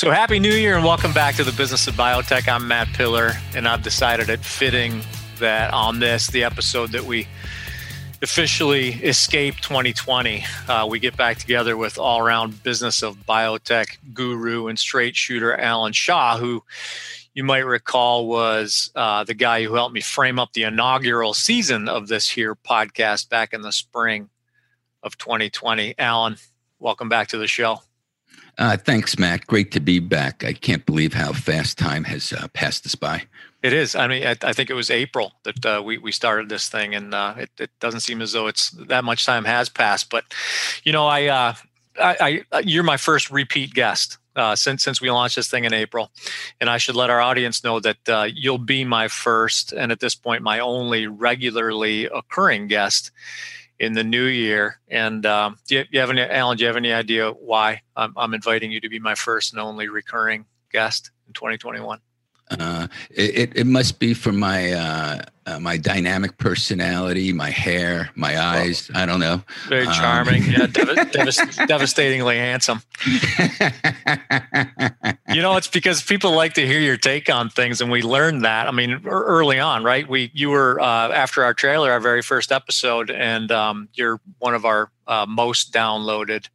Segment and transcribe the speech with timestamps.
[0.00, 2.48] So, Happy New Year and welcome back to the Business of Biotech.
[2.48, 5.02] I'm Matt Pillar, and I've decided it fitting
[5.40, 7.28] that on this, the episode that we
[8.22, 14.68] officially escape 2020, uh, we get back together with all around Business of Biotech guru
[14.68, 16.64] and straight shooter Alan Shaw, who
[17.34, 21.90] you might recall was uh, the guy who helped me frame up the inaugural season
[21.90, 24.30] of this here podcast back in the spring
[25.02, 25.94] of 2020.
[25.98, 26.36] Alan,
[26.78, 27.80] welcome back to the show.
[28.60, 29.46] Uh, thanks, Matt.
[29.46, 30.44] Great to be back.
[30.44, 33.22] I can't believe how fast time has uh, passed us by.
[33.62, 33.96] It is.
[33.96, 36.94] I mean, I, I think it was April that uh, we we started this thing,
[36.94, 40.10] and uh, it, it doesn't seem as though it's that much time has passed.
[40.10, 40.24] But
[40.84, 41.54] you know, I, uh,
[41.98, 45.72] I, I you're my first repeat guest uh, since since we launched this thing in
[45.72, 46.10] April,
[46.60, 50.00] and I should let our audience know that uh, you'll be my first and at
[50.00, 53.10] this point my only regularly occurring guest
[53.80, 54.78] in the new year.
[54.88, 56.58] And um, do, you, do, you, have any, Alan?
[56.58, 59.60] Do you have any idea why I'm, I'm, inviting you to be my first and
[59.60, 61.98] only recurring guest in 2021?
[62.50, 68.40] Uh, it, it must be for my uh, uh, my dynamic personality, my hair, my
[68.40, 68.90] eyes.
[68.92, 69.42] Well, I don't know.
[69.68, 70.42] Very um, charming.
[70.42, 72.82] Um, yeah, dev- dev- devastatingly handsome.
[75.28, 78.44] you know, it's because people like to hear your take on things, and we learned
[78.44, 78.66] that.
[78.66, 80.08] I mean, early on, right?
[80.08, 84.54] We you were uh, after our trailer, our very first episode, and um, you're one
[84.54, 86.48] of our uh, most downloaded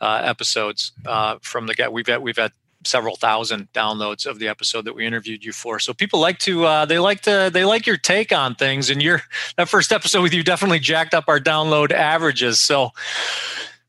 [0.00, 0.92] uh, episodes
[1.40, 1.92] from the get.
[1.92, 2.52] We've had we've had
[2.84, 5.78] several thousand downloads of the episode that we interviewed you for.
[5.78, 9.02] So people like to uh, they like to they like your take on things, and
[9.02, 9.22] your
[9.56, 12.60] that first episode with you definitely jacked up our download averages.
[12.60, 12.90] So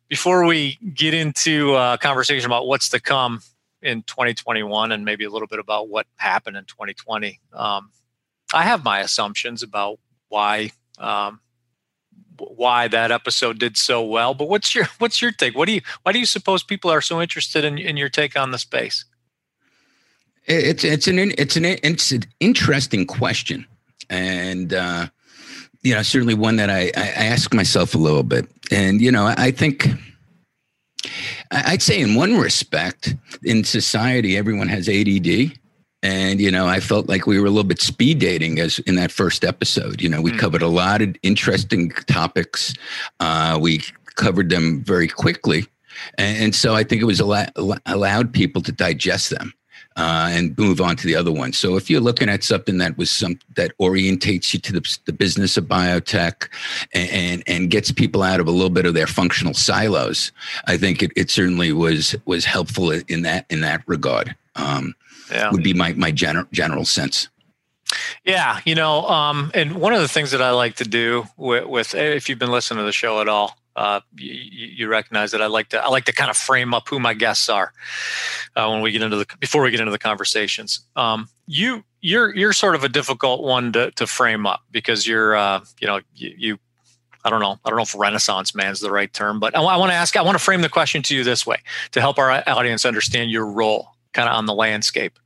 [0.07, 3.41] before we get into a uh, conversation about what's to come
[3.81, 7.91] in 2021 and maybe a little bit about what happened in 2020, um,
[8.53, 10.71] I have my assumptions about why.
[10.97, 11.39] Um,
[12.39, 14.33] why that episode did so well.
[14.33, 15.55] But what's your what's your take?
[15.55, 18.37] What do you why do you suppose people are so interested in, in your take
[18.37, 19.05] on the space?
[20.45, 23.65] It's it's an it's an it's an interesting question,
[24.09, 25.07] and uh,
[25.83, 28.47] you know certainly one that I, I ask myself a little bit.
[28.71, 29.87] And you know I think
[31.51, 35.59] I'd say in one respect in society everyone has ADD
[36.03, 38.95] and you know i felt like we were a little bit speed dating as in
[38.95, 40.39] that first episode you know we mm.
[40.39, 42.73] covered a lot of interesting topics
[43.19, 43.81] uh, we
[44.15, 45.65] covered them very quickly
[46.17, 49.53] and, and so i think it was al- allowed people to digest them
[49.99, 51.51] uh, and move on to the other one.
[51.51, 55.11] So if you're looking at something that was some that orientates you to the, the
[55.11, 56.47] business of biotech
[56.93, 60.31] and, and, and gets people out of a little bit of their functional silos,
[60.67, 64.35] I think it, it certainly was was helpful in that in that regard.
[64.55, 64.95] Um,
[65.31, 65.51] yeah.
[65.51, 67.29] would be my my general general sense.
[68.23, 71.65] Yeah, you know, um, and one of the things that I like to do with,
[71.65, 75.41] with if you've been listening to the show at all, uh, you, you, recognize that
[75.41, 77.71] I like to I like to kind of frame up who my guests are
[78.55, 80.81] uh, when we get into the before we get into the conversations.
[80.95, 85.35] Um, you you're you're sort of a difficult one to to frame up because you're
[85.35, 86.59] uh, you know you, you
[87.23, 87.57] I don't know.
[87.63, 89.95] I don't know if Renaissance man is the right term, but I, I want to
[89.95, 90.15] ask.
[90.17, 91.57] I want to frame the question to you this way
[91.91, 95.19] to help our audience understand your role kind of on the landscape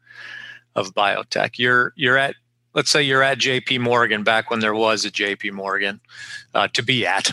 [0.76, 1.58] of biotech.
[1.58, 2.36] You're you're at
[2.74, 3.78] let's say you're at J.P.
[3.80, 5.52] Morgan back when there was a J.P.
[5.52, 6.02] Morgan
[6.54, 7.32] uh, to be at,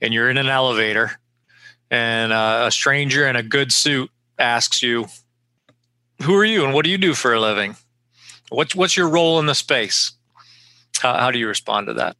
[0.00, 1.12] and you're in an elevator,
[1.90, 5.06] and uh, a stranger in a good suit asks you,
[6.22, 7.76] "Who are you and what do you do for a living?
[8.50, 10.12] What's what's your role in the space?"
[11.00, 12.16] How, how do you respond to that?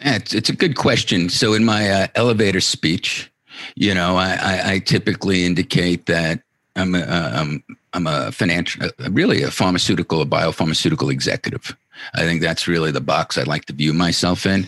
[0.00, 1.28] Yeah, it's, it's a good question.
[1.28, 3.32] So in my uh, elevator speech,
[3.76, 6.42] you know, I, I, I typically indicate that
[6.76, 11.76] I'm a, I'm, I'm a financial, really a pharmaceutical, a biopharmaceutical executive.
[12.14, 14.64] I think that's really the box I'd like to view myself in.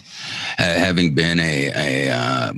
[0.58, 2.52] Uh, having been a, a uh,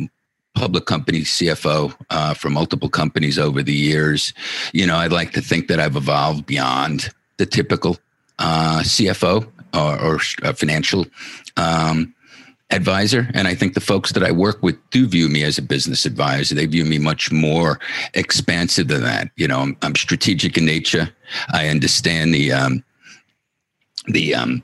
[0.54, 4.34] public company CFO uh, for multiple companies over the years,
[4.72, 7.96] you know, I'd like to think that I've evolved beyond the typical
[8.38, 10.18] uh, CFO or, or
[10.52, 11.06] financial
[11.56, 12.14] um,
[12.70, 13.30] advisor.
[13.34, 16.04] And I think the folks that I work with do view me as a business
[16.04, 16.54] advisor.
[16.54, 17.78] They view me much more
[18.14, 19.30] expansive than that.
[19.36, 21.10] You know, I'm, I'm strategic in nature.
[21.50, 22.84] I understand the, um,
[24.08, 24.62] the, um,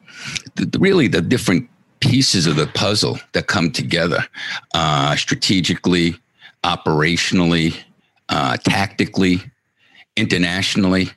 [0.57, 1.69] the, the, really the different
[2.01, 4.27] pieces of the puzzle that come together
[4.75, 6.15] uh, strategically,
[6.63, 7.75] operationally,
[8.29, 9.41] uh, tactically,
[10.17, 11.11] internationally.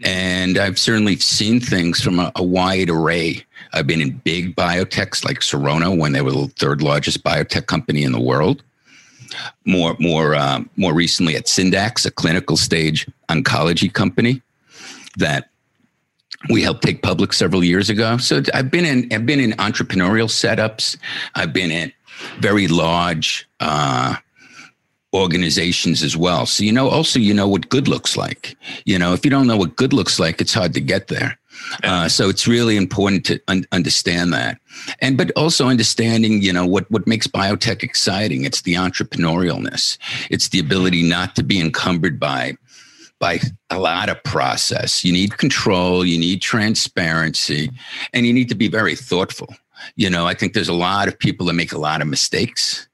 [0.00, 5.24] And I've certainly seen things from a, a wide array I've been in big biotechs
[5.24, 8.62] like Serono when they were the third largest biotech company in the world.
[9.64, 14.42] More, more, um, more recently at Syndax, a clinical stage oncology company
[15.16, 15.48] that
[16.50, 18.18] we helped take public several years ago.
[18.18, 20.98] So I've been in, I've been in entrepreneurial setups.
[21.34, 21.92] I've been in
[22.40, 24.16] very large, uh,
[25.14, 26.46] organizations as well.
[26.46, 28.56] So you know also you know what good looks like.
[28.84, 31.38] You know, if you don't know what good looks like, it's hard to get there.
[31.84, 34.58] Uh, so it's really important to un- understand that,
[35.00, 38.44] and but also understanding, you know, what what makes biotech exciting.
[38.44, 39.98] It's the entrepreneurialness.
[40.30, 42.56] It's the ability not to be encumbered by
[43.18, 43.38] by
[43.70, 45.04] a lot of process.
[45.04, 46.04] You need control.
[46.04, 47.70] You need transparency,
[48.12, 49.54] and you need to be very thoughtful.
[49.96, 52.88] You know, I think there's a lot of people that make a lot of mistakes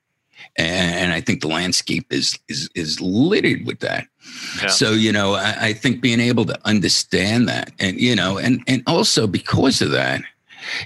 [0.59, 4.09] and I think the landscape is is is littered with that.
[4.61, 4.69] Yeah.
[4.69, 8.63] So you know, I, I, think being able to understand that, and you know, and
[8.67, 10.23] and also because of that,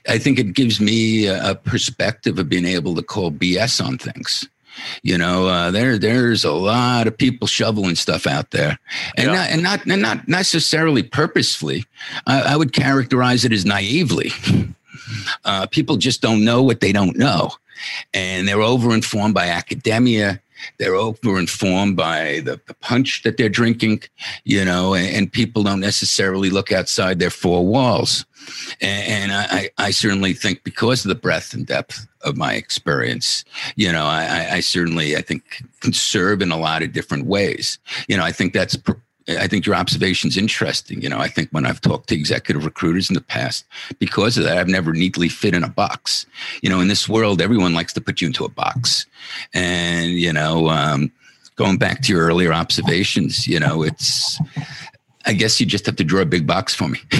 [0.08, 4.46] I think it gives me a, perspective of being able to call BS on things.
[5.02, 8.78] You know, uh, there there's a lot of people shoveling stuff out there,
[9.16, 9.34] and yeah.
[9.34, 11.84] not and not and not necessarily purposefully.
[12.26, 14.30] I, I would characterize it as naively.
[15.44, 17.50] Uh, people just don't know what they don't know
[18.14, 20.40] and they're overinformed by academia.
[20.78, 24.02] They're overinformed by the, the punch that they're drinking,
[24.44, 28.24] you know, and, and, people don't necessarily look outside their four walls.
[28.80, 33.44] And, and I, I, certainly think because of the breadth and depth of my experience,
[33.76, 35.42] you know, I, I certainly, I think,
[35.80, 37.78] can serve in a lot of different ways.
[38.08, 38.76] You know, I think that's
[39.28, 41.00] I think your observation is interesting.
[41.02, 43.64] You know, I think when I've talked to executive recruiters in the past,
[43.98, 46.26] because of that, I've never neatly fit in a box.
[46.62, 49.06] You know, in this world, everyone likes to put you into a box.
[49.54, 51.12] And, you know, um,
[51.56, 54.40] going back to your earlier observations, you know, it's,
[55.24, 56.98] I guess you just have to draw a big box for me.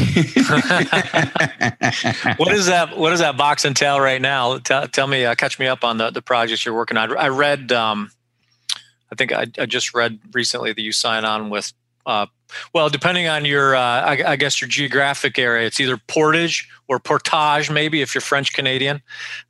[2.37, 2.95] what is that?
[2.97, 4.59] What does that box entail right now?
[4.59, 7.17] Tell, tell me, uh, catch me up on the, the projects you're working on.
[7.17, 8.11] I read, um,
[9.13, 11.73] I think I, I, just read recently that you sign on with
[12.07, 12.27] uh,
[12.75, 16.99] well, depending on your, uh, I, I, guess your geographic area, it's either portage or
[16.99, 19.01] portage, maybe if you're French Canadian,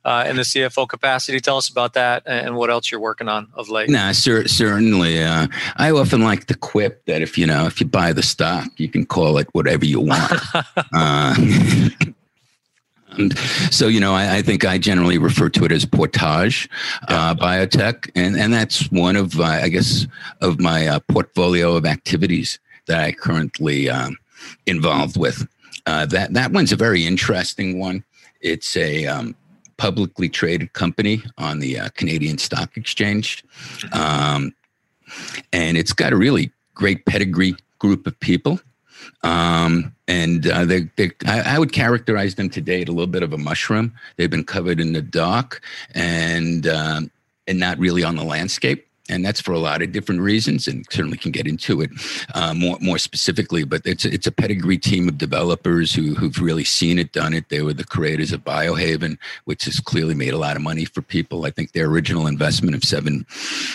[0.05, 1.39] uh, in the CFO capacity.
[1.39, 3.89] Tell us about that and what else you're working on of late.
[3.89, 5.21] Nah, cer- certainly.
[5.21, 5.47] Uh,
[5.77, 8.87] I often like to quip that if you know if you buy the stock, you
[8.87, 10.31] can call it whatever you want.
[13.17, 13.37] And
[13.71, 16.69] so, you know, I, I, think I generally refer to it as portage
[17.07, 20.07] uh, biotech, and and that's one of uh, I guess
[20.41, 24.17] of my uh, portfolio of activities that I currently um,
[24.65, 25.47] involved with.
[25.85, 28.03] Uh, that that one's a very interesting one.
[28.41, 29.35] It's a um,
[29.77, 33.43] publicly traded company on the uh, Canadian Stock Exchange,
[33.91, 34.53] um,
[35.51, 38.59] and it's got a really great pedigree group of people.
[39.23, 43.23] Um, and uh, they, they I, I, would characterize them today at a little bit
[43.23, 43.93] of a mushroom.
[44.17, 45.61] They've been covered in the dark
[45.95, 47.11] and um,
[47.47, 50.85] and not really on the landscape and that's for a lot of different reasons, and
[50.89, 51.89] certainly can get into it
[52.33, 53.65] uh, more more specifically.
[53.65, 57.49] But it's it's a pedigree team of developers who who've really seen it, done it.
[57.49, 61.01] They were the creators of Biohaven, which has clearly made a lot of money for
[61.01, 61.45] people.
[61.45, 63.25] I think their original investment of seven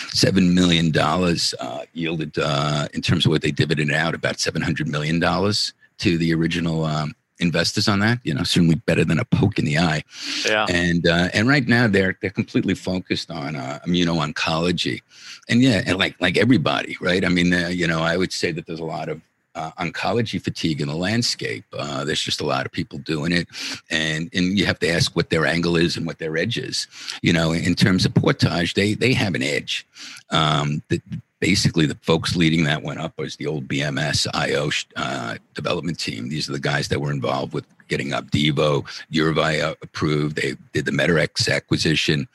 [0.09, 4.63] seven million dollars uh, yielded, uh, in terms of what they dividended out, about seven
[4.63, 8.19] hundred million dollars to the original um, investors on that.
[8.23, 10.03] You know, certainly better than a poke in the eye.
[10.45, 10.65] Yeah.
[10.69, 15.01] And uh, and right now they're they're completely focused on uh, immuno oncology,
[15.47, 17.23] and yeah, and like like everybody, right?
[17.23, 19.21] I mean, uh, you know, I would say that there's a lot of
[19.55, 21.65] uh, oncology fatigue in the landscape.
[21.73, 23.47] Uh, there's just a lot of people doing it,
[23.89, 26.87] and and you have to ask what their angle is and what their edge is.
[27.21, 29.87] You know, in terms of portage, they they have an edge.
[30.29, 31.01] Um, the,
[31.39, 36.29] basically the folks leading that went up was the old BMS IO uh, development team.
[36.29, 40.35] These are the guys that were involved with getting Opdivo, Yervoy approved.
[40.35, 42.27] They did the Medarex acquisition,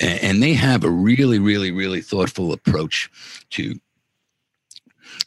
[0.00, 3.10] and, and they have a really, really, really thoughtful approach
[3.50, 3.78] to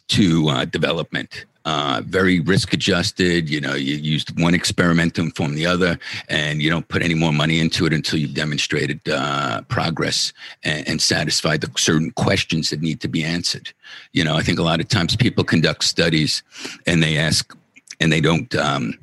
[0.08, 3.50] to uh, development uh, very risk adjusted.
[3.50, 5.98] You know, you used one experiment to inform the other,
[6.30, 10.32] and you don't put any more money into it until you've demonstrated uh, progress
[10.64, 13.70] and, and, satisfied the certain questions that need to be answered.
[14.12, 16.42] You know, I think a lot of times people conduct studies
[16.86, 17.54] and they ask,
[18.00, 18.98] and they don't um,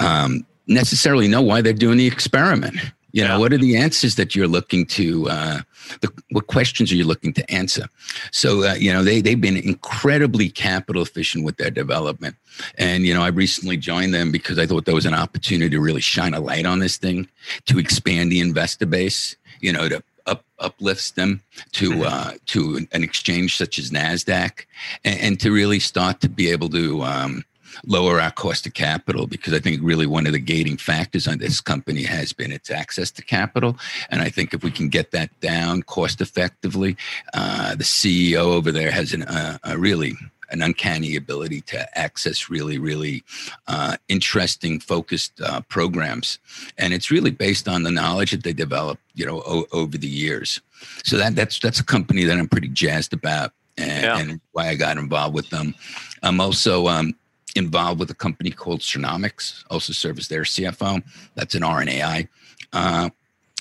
[0.00, 2.80] um, necessarily know why they're doing the experiment.
[3.14, 3.38] You know, yeah.
[3.38, 5.28] what are the answers that you're looking to?
[5.30, 5.60] Uh,
[6.00, 7.86] the, what questions are you looking to answer?
[8.32, 12.34] So, uh, you know, they they've been incredibly capital efficient with their development,
[12.76, 15.80] and you know, I recently joined them because I thought there was an opportunity to
[15.80, 17.28] really shine a light on this thing,
[17.66, 19.36] to expand the investor base.
[19.60, 21.40] You know, to up, uplifts them
[21.74, 22.02] to mm-hmm.
[22.02, 24.66] uh, to an exchange such as Nasdaq,
[25.04, 27.44] and, and, to really start to be able to um,
[27.86, 31.38] lower our cost of capital because I think really one of the gating factors on
[31.38, 33.76] this company has been its access to capital.
[34.10, 36.96] And I think if we can get that down cost effectively,
[37.34, 40.14] uh, the CEO over there has an, uh, a really
[40.50, 43.24] an uncanny ability to access really, really
[43.66, 46.38] uh, interesting, focused uh, programs,
[46.78, 50.06] and it's really based on the knowledge that they developed, you know, o- over the
[50.06, 50.60] years.
[51.04, 54.18] So that that's that's a company that I'm pretty jazzed about, and, yeah.
[54.18, 55.74] and why I got involved with them.
[56.22, 57.14] I'm also um,
[57.54, 61.02] involved with a company called Sirnaomics, also serve as their CFO.
[61.34, 62.28] That's an RNAi
[62.72, 63.10] uh,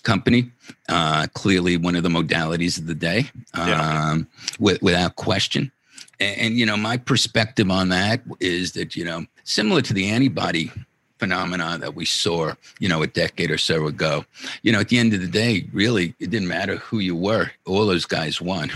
[0.04, 0.52] company.
[0.90, 4.12] Uh, clearly, one of the modalities of the day, yeah.
[4.12, 4.28] um,
[4.60, 5.72] with, without question.
[6.20, 10.10] And, and, you know, my perspective on that is that you know, similar to the
[10.10, 10.72] antibody
[11.24, 14.26] phenomenon that we saw, you know, a decade or so ago.
[14.62, 17.50] You know, at the end of the day, really, it didn't matter who you were.
[17.66, 18.70] All those guys won.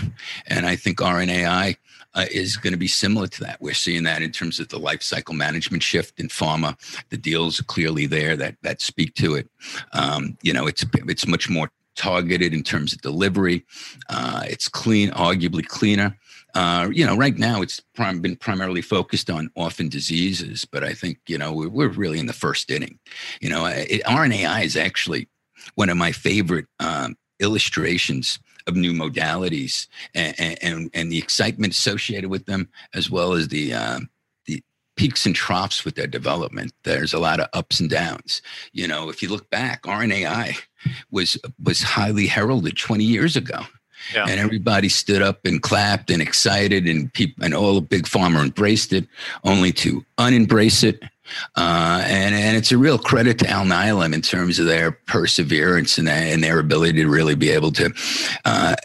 [0.46, 1.76] And I think RNAi
[2.18, 3.60] uh, is going to be similar to that.
[3.60, 6.76] We're seeing that in terms of the life cycle management shift in pharma.
[7.10, 9.48] The deals are clearly there that that speak to it.
[9.92, 13.64] Um, you know, it's it's much more targeted in terms of delivery.
[14.08, 16.16] Uh, it's clean, arguably cleaner.
[16.54, 20.94] Uh, you know, right now it's prim- been primarily focused on orphan diseases, but I
[20.94, 22.98] think you know we're, we're really in the first inning.
[23.40, 25.28] You know, it, RNAi is actually
[25.76, 32.30] one of my favorite um, illustrations of new modalities and, and, and the excitement associated
[32.30, 34.00] with them, as well as the uh,
[34.44, 34.62] the
[34.96, 36.72] peaks and troughs with their development.
[36.84, 38.42] There's a lot of ups and downs.
[38.72, 40.58] You know, if you look back, RNAi
[41.10, 43.62] was was highly heralded 20 years ago.
[44.14, 44.26] Yeah.
[44.28, 48.42] And everybody stood up and clapped and excited, and people and all the big pharma
[48.42, 49.08] embraced it,
[49.42, 51.02] only to unembrace it
[51.56, 56.08] uh, and, and it's a real credit to Alnylam in terms of their perseverance and,
[56.08, 57.92] their, and their ability to really be able to
[58.44, 58.76] uh,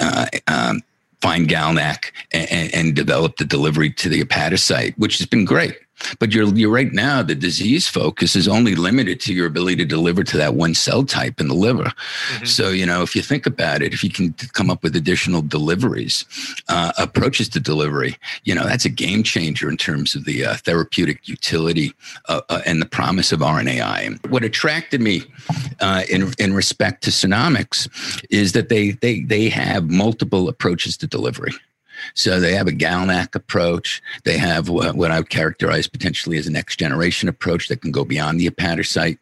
[0.00, 0.80] uh, um,
[1.20, 5.78] find GalNAc and, and, develop the delivery to the hepatocyte, which has been great.
[6.18, 7.22] But you're you're right now.
[7.22, 11.04] The disease focus is only limited to your ability to deliver to that one cell
[11.04, 11.84] type in the liver.
[11.84, 12.44] Mm-hmm.
[12.44, 15.42] So you know, if you think about it, if you can come up with additional
[15.42, 16.24] deliveries,
[16.68, 20.54] uh, approaches to delivery, you know, that's a game changer in terms of the uh,
[20.56, 21.92] therapeutic utility
[22.28, 24.30] uh, uh and the promise of RNAi.
[24.30, 25.22] What attracted me
[25.80, 27.88] uh, in in respect to Sirnaomics
[28.30, 31.52] is that they they they have multiple approaches to delivery.
[32.14, 34.02] So they have a GalNAc approach.
[34.24, 37.90] They have what, what I would characterize potentially as a next generation approach that can
[37.90, 39.18] go beyond the hepatocyte.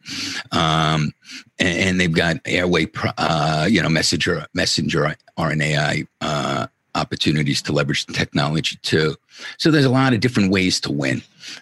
[0.53, 1.13] Um,
[1.59, 8.05] and, and, they've got airway, uh, you know, messenger messenger RNAi uh, opportunities to leverage
[8.05, 9.15] the technology too.
[9.57, 11.21] So there's a lot of different ways to win.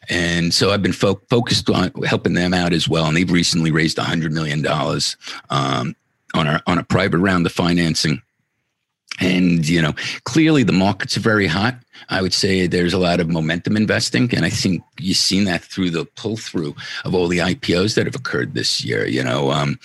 [0.10, 3.06] And so I've been fo- focused on helping them out as well.
[3.06, 4.66] And they've recently raised $100 million
[5.50, 5.96] um,
[6.34, 8.22] on, our, on a private round of financing
[9.20, 11.76] and, you know, clearly the markets are very hot.
[12.10, 14.34] I would say there's a lot of momentum investing.
[14.34, 18.06] And I think you've seen that through the pull through of all the IPOs that
[18.06, 19.52] have occurred this year, you know.
[19.52, 19.80] Um,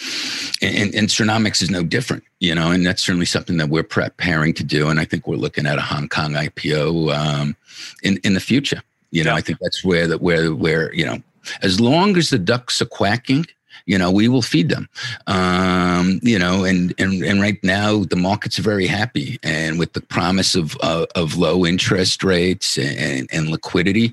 [0.62, 4.54] and, and Sirnaomics is no different, you know, and that's certainly something that we're preparing
[4.54, 4.88] to do.
[4.88, 7.56] And I think we're looking at a Hong Kong IPO um,
[8.02, 8.82] in, in the future.
[9.10, 9.36] You know, yeah.
[9.36, 11.22] I think that's where that where where, you know,
[11.62, 13.46] as long as the ducks are quacking
[13.86, 14.88] you know we will feed them.
[15.26, 19.92] Um, you know and, and and right now the markets are very happy and with
[19.92, 24.12] the promise of uh, of low interest rates and, and liquidity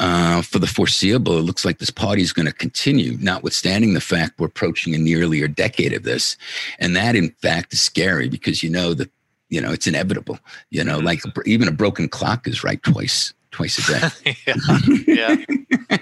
[0.00, 4.00] uh, for the foreseeable it looks like this party is going to continue notwithstanding the
[4.00, 6.36] fact we're approaching a nearly a decade of this.
[6.78, 9.10] And that in fact is scary because you know that
[9.48, 10.38] you know it's inevitable.
[10.70, 14.36] You know like even a broken clock is right twice twice a day.
[15.06, 15.36] Yeah.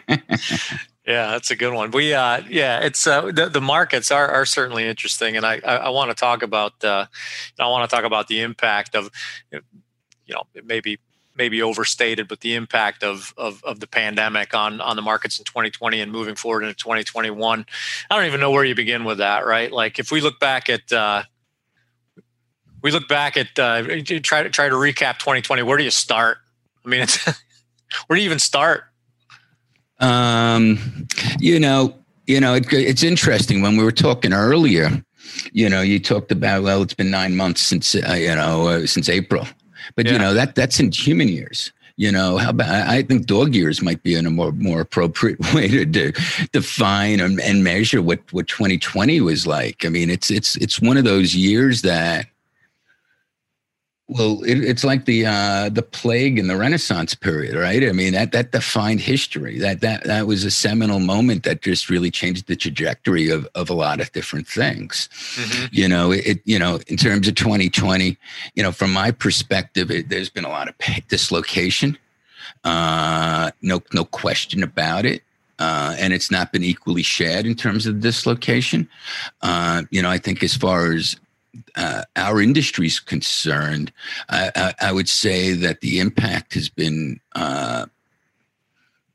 [0.07, 0.17] Yeah
[1.07, 1.93] Yeah, that's a good one.
[1.93, 5.77] We, uh, yeah, it's uh, the, the markets are, are certainly interesting, and I, I,
[5.77, 7.07] I want to talk about, uh,
[7.61, 9.09] I want to talk about the impact of,
[9.53, 9.61] you
[10.35, 10.99] know, maybe
[11.37, 15.45] maybe overstated, but the impact of, of of the pandemic on on the markets in
[15.45, 17.67] 2020 and moving forward into 2021.
[18.11, 19.71] I don't even know where you begin with that, right?
[19.71, 20.93] Like if we look back at.
[20.93, 21.23] Uh,
[22.83, 23.83] we look back at uh,
[24.23, 25.63] try to try to recap 2020.
[25.63, 26.39] Where do you start?
[26.85, 27.25] I mean, it's
[28.07, 28.85] where do you even start?
[30.01, 31.07] Um,
[31.39, 31.95] you know,
[32.27, 35.03] you know, it, it's interesting when we were talking earlier.
[35.53, 38.87] You know, you talked about well, it's been nine months since uh, you know uh,
[38.87, 39.47] since April,
[39.95, 40.13] but yeah.
[40.13, 41.73] you know that that's in human years.
[41.99, 45.39] You know, how about I think dog years might be in a more more appropriate
[45.55, 46.13] way to, to
[46.53, 49.85] define and, and measure what what 2020 was like.
[49.85, 52.27] I mean, it's it's it's one of those years that
[54.09, 57.83] well, it, it's like the uh, the plague in the Renaissance period, right?
[57.83, 59.59] I mean, that that defined history.
[59.59, 63.69] That that that was a seminal moment that just really changed the trajectory of of
[63.69, 65.09] a lot of different things.
[65.35, 65.67] Mm-hmm.
[65.73, 68.17] You know, it you know, in terms of 2020,
[68.55, 70.77] you know, from my perspective, it, there's been a lot of
[71.09, 71.99] dislocation.
[72.63, 75.23] Uh, no no question about it.
[75.59, 78.87] Uh, and it's not been equally shared in terms of dislocation.
[79.41, 81.17] Uh, you know, I think as far as
[81.77, 83.93] uh, our industry's concerned,
[84.29, 87.87] I, I, I, would say that the impact has been uh,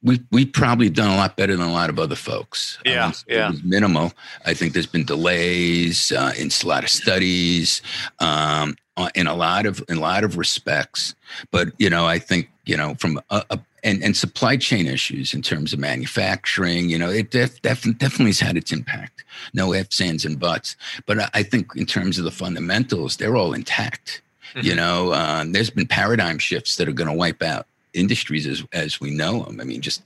[0.04, 2.80] we we've probably done a lot better than a lot of other folks.
[2.86, 3.52] Yeah, yeah.
[3.64, 4.14] minimal.
[4.46, 7.82] I think there's been delays uh, in a lot of studies,
[8.20, 11.16] um, uh, in a lot of in a lot of respects.
[11.52, 15.34] But you know, I think you know from a, a and and supply chain issues
[15.34, 16.90] in terms of manufacturing.
[16.90, 19.24] You know, it def, def, definitely has had its impact.
[19.54, 20.76] No ifs, ands, and buts.
[21.06, 24.22] But I, I think in terms of the fundamentals, they're all intact.
[24.54, 24.68] Mm-hmm.
[24.68, 28.64] You know, uh, there's been paradigm shifts that are going to wipe out industries as
[28.74, 29.60] as we know them.
[29.60, 30.02] I mean, just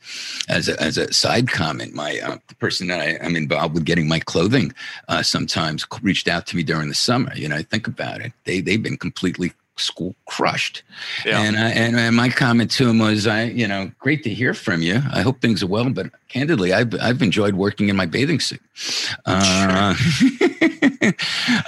[0.49, 3.85] as a, as a side comment, my uh, the person that I, am involved with
[3.85, 4.73] getting my clothing
[5.07, 7.31] uh, sometimes reached out to me during the summer.
[7.35, 10.83] You know, I think about it; they they've been completely school crushed.
[11.25, 11.41] Yeah.
[11.41, 14.53] And, I, and, and my comment to him was, I, you know, great to hear
[14.53, 15.01] from you.
[15.11, 18.61] I hope things are well, but candidly, I've, I've enjoyed working in my bathing suit.
[19.25, 19.95] Uh,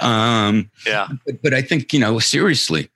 [0.00, 1.08] um, yeah.
[1.26, 2.90] But, but I think, you know, seriously,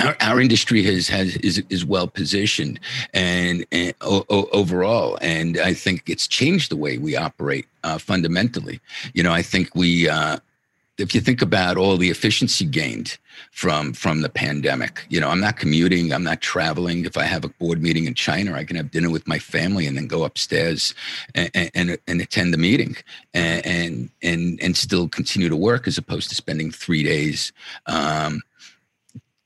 [0.00, 2.80] our, our industry has, has is, is well positioned
[3.12, 8.80] and, and o, overall, and I think it's changed the way we operate uh, fundamentally.
[9.12, 10.38] You know, I think we, uh,
[11.02, 13.18] if you think about all the efficiency gained
[13.50, 17.04] from from the pandemic, you know, I'm not commuting, I'm not traveling.
[17.04, 19.86] If I have a board meeting in China, I can have dinner with my family
[19.86, 20.94] and then go upstairs
[21.34, 22.96] and and, and attend the meeting
[23.34, 27.52] and, and and still continue to work as opposed to spending three days.
[27.86, 28.42] Um,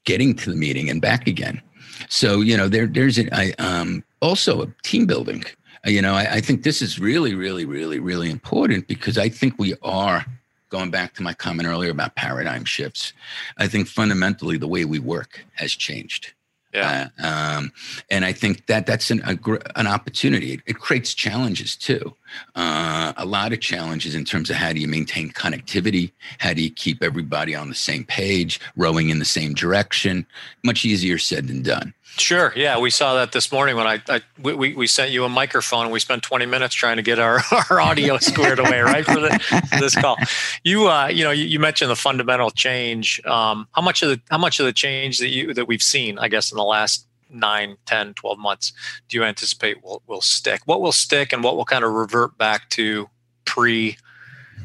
[0.04, 1.60] getting to the meeting and back again.
[2.08, 5.44] So you know, there there's a, I, um, also a team building.
[5.84, 9.54] You know, I, I think this is really, really, really, really important because I think
[9.58, 10.26] we are
[10.68, 13.12] going back to my comment earlier about paradigm shifts.
[13.58, 16.32] I think fundamentally the way we work has changed.
[16.76, 17.08] Yeah.
[17.22, 17.72] Uh, um,
[18.10, 19.38] and I think that that's an, a,
[19.76, 20.52] an opportunity.
[20.54, 22.14] It, it, creates challenges too.
[22.54, 26.12] Uh, a lot of challenges in terms of how do you maintain connectivity?
[26.38, 30.26] How do you keep everybody on the same page, rowing in the same direction?
[30.64, 31.94] Much easier said than done.
[32.18, 32.52] Sure.
[32.56, 35.84] Yeah, we saw that this morning when I, I we, we sent you a microphone
[35.84, 39.20] and we spent 20 minutes trying to get our, our audio squared away right for,
[39.20, 39.38] the,
[39.70, 40.16] for this call.
[40.64, 43.20] You uh, you know you, you mentioned the fundamental change.
[43.26, 46.18] Um, how much of the how much of the change that you that we've seen,
[46.18, 48.72] I guess, in the last 9, 10, 12 months
[49.08, 50.62] do you anticipate will will stick?
[50.64, 53.10] What will stick and what will kind of revert back to
[53.44, 53.98] pre,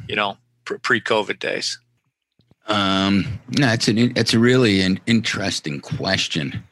[0.08, 1.80] you know, pre COVID days?
[2.68, 6.64] Um, no, it's an it's a really an interesting question.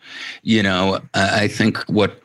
[0.43, 2.21] You know, I, I think what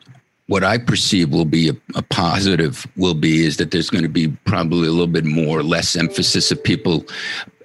[0.47, 4.09] what I perceive will be a, a, positive will be is that there's going to
[4.09, 7.03] be probably a little bit more less emphasis of people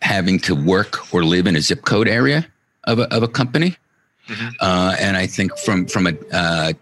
[0.00, 2.46] having to work or live in a zip code area
[2.84, 3.76] of a of a company.
[4.28, 4.48] Mm-hmm.
[4.60, 6.72] Uh, and I think from from a uh,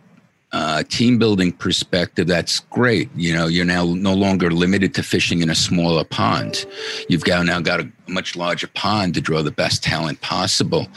[0.52, 3.10] uh, team building perspective, that's great.
[3.14, 6.64] You know, you're now no longer limited to fishing in a smaller pond.
[7.08, 10.88] You've got now got a much larger pond to draw the best talent possible.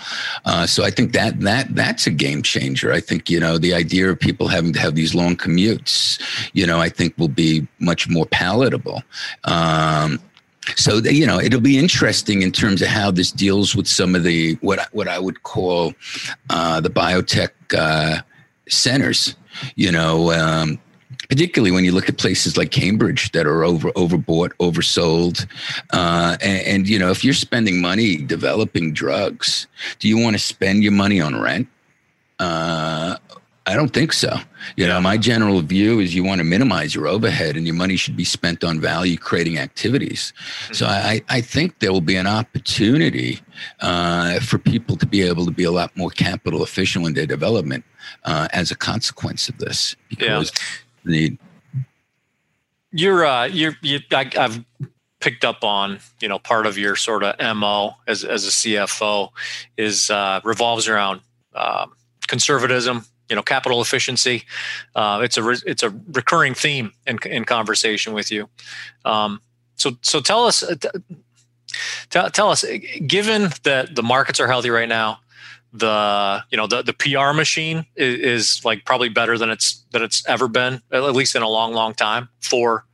[0.45, 2.93] Uh, so I think that that that's a game changer.
[2.93, 6.21] I think you know the idea of people having to have these long commutes,
[6.53, 9.03] you know, I think will be much more palatable.
[9.43, 10.19] Um,
[10.77, 14.23] so you know it'll be interesting in terms of how this deals with some of
[14.23, 15.93] the what what I would call
[16.49, 18.21] uh, the biotech uh,
[18.69, 19.35] centers
[19.75, 20.79] you know, um,
[21.29, 25.47] particularly when you look at places like Cambridge that are over overbought, oversold,
[25.91, 29.67] uh, and, and, you know, if you're spending money developing drugs,
[29.99, 31.67] do you want to spend your money on rent?
[32.39, 33.17] Uh,
[33.67, 34.37] I don't think so.
[34.75, 37.95] You know, my general view is you want to minimize your overhead and your money
[37.95, 40.33] should be spent on value creating activities.
[40.63, 40.73] Mm-hmm.
[40.73, 43.39] So I, I think there will be an opportunity
[43.81, 47.27] uh, for people to be able to be a lot more capital efficient in their
[47.27, 47.85] development
[48.25, 49.95] uh, as a consequence of this.
[50.09, 50.51] Because
[51.05, 51.11] yeah.
[51.11, 51.37] the
[52.91, 54.65] you're uh, you're you, I, I've
[55.19, 59.29] picked up on you know part of your sort of mo as as a CFO
[59.77, 61.21] is uh, revolves around
[61.53, 61.93] um,
[62.27, 64.43] conservatism you know capital efficiency.
[64.93, 68.49] Uh, it's a re- it's a recurring theme in, in conversation with you.
[69.05, 69.41] Um,
[69.75, 70.75] so so tell us uh,
[72.09, 72.65] tell, tell us
[73.07, 75.19] given that the markets are healthy right now
[75.73, 80.03] the you know the the PR machine is, is, like probably better than it's than
[80.03, 82.85] it's ever been at least in a long long time for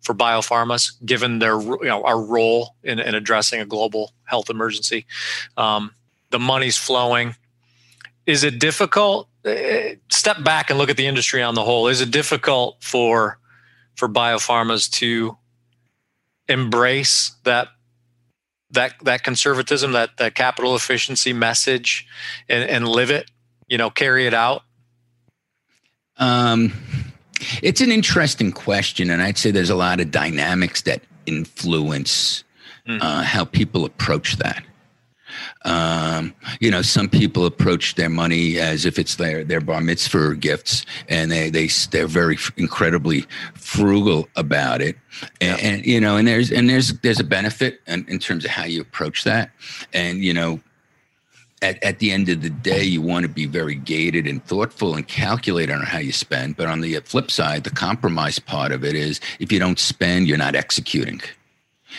[0.00, 5.06] for biopharmas given their you know our role in, in addressing a global health emergency.
[5.56, 5.94] Um,
[6.30, 7.36] the money's flowing
[8.26, 9.52] is it difficult uh,
[10.10, 13.38] step back and look at the industry on the whole is it difficult for
[13.96, 15.36] for biopharmas to
[16.48, 17.68] embrace that
[18.74, 22.06] that that conservatism, that that capital efficiency message,
[22.48, 23.30] and, and live it.
[23.68, 24.62] You know, carry it out.
[26.18, 26.72] Um,
[27.62, 32.44] it's an interesting question, and I'd say there's a lot of dynamics that influence
[32.86, 33.00] mm-hmm.
[33.00, 34.62] uh, how people approach that.
[35.64, 40.36] Um, you know, some people approach their money as if it's their their bar mitzvah
[40.36, 44.96] gifts, and they they they're very incredibly frugal about it.
[45.40, 45.68] And, yeah.
[45.68, 48.64] and you know, and there's and there's there's a benefit in, in terms of how
[48.64, 49.50] you approach that,
[49.92, 50.60] and you know,
[51.62, 54.94] at, at the end of the day, you want to be very gated and thoughtful
[54.94, 56.56] and calculate on how you spend.
[56.56, 60.28] But on the flip side, the compromise part of it is if you don't spend,
[60.28, 61.20] you're not executing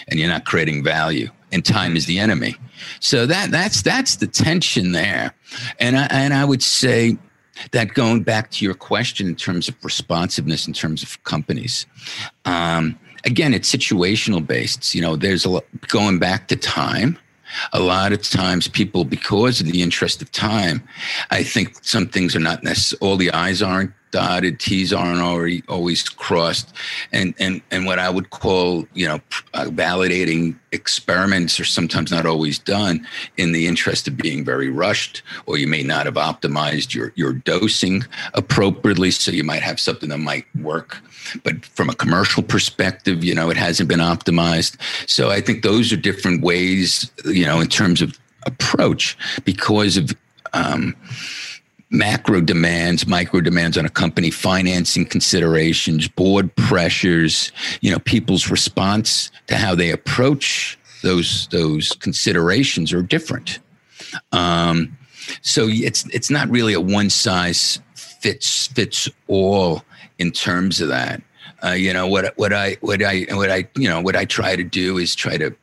[0.08, 2.56] and you're not creating value and time is the enemy.
[3.00, 5.34] So that that's that's the tension there.
[5.80, 7.18] And I, and I would say
[7.72, 11.86] that going back to your question in terms of responsiveness in terms of companies
[12.44, 17.18] um, again it's situational based you know there's a lot going back to time
[17.74, 20.82] a lot of times people because of the interest of time
[21.32, 25.62] i think some things are not necessary all the i's aren't dotted t's aren't already
[25.68, 26.74] always crossed.
[27.12, 29.20] And and and what i would call you know
[29.54, 35.22] uh, validating experiments are sometimes not always done in the interest of being very rushed
[35.48, 38.04] or you may not have optimized your your dosing
[38.36, 41.02] appropriately so you might have something that might work
[41.44, 44.78] but from a commercial perspective, you know, it hasn't been optimized.
[45.10, 50.12] So I think those are different ways, you know, in terms of approach because of
[50.54, 50.96] um,
[51.90, 59.32] macro demands, micro demands on a company, financing considerations, board pressures, you know, people's response
[59.48, 63.60] to how they approach those those considerations are different.
[64.32, 64.98] Um,
[65.42, 69.84] so it's it's not really a one size fits fits all
[70.20, 71.22] in terms of that.
[71.64, 74.56] Uh, you know what what I what I what I you know what I try
[74.56, 75.56] to do is try to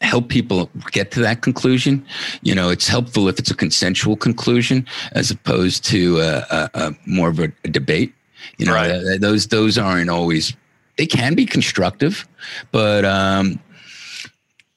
[0.00, 2.04] help people get to that conclusion.
[2.42, 6.96] You know, it's helpful if it's a consensual conclusion as opposed to a, a, a
[7.06, 8.12] more of a, a, debate.
[8.58, 9.20] You know, right.
[9.20, 10.54] those those aren't always.
[10.98, 12.26] They can be constructive,
[12.72, 13.60] but um,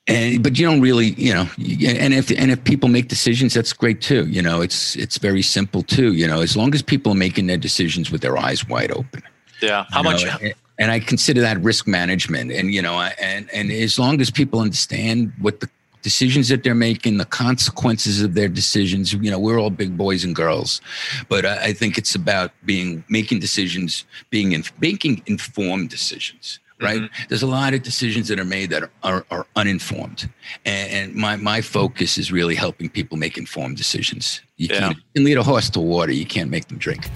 [0.09, 3.71] and but you don't really you know and if and if people make decisions that's
[3.71, 4.27] great too.
[4.27, 7.47] You know it's it's very simple too you know as long as people are making
[7.47, 9.23] their decisions with their eyes wide open.
[9.61, 9.85] Yeah.
[9.91, 12.51] How much know, and i consider that risk management.
[12.51, 15.69] And you know and and as long as people understand what the
[16.01, 20.23] decisions that they're making the consequences of their decisions you know we're all big boys
[20.23, 20.81] and girls.
[21.29, 27.01] But i, I think it's about being making decisions being in, making informed decisions right?
[27.01, 27.23] Mm-hmm.
[27.29, 30.29] There's a lot of decisions that are made that are, are, are uninformed.
[30.65, 34.41] And, and, my, my focus is really helping people make informed decisions.
[34.57, 34.79] You, yeah.
[34.79, 37.09] can, you can lead a horse to water, you can't make them drink.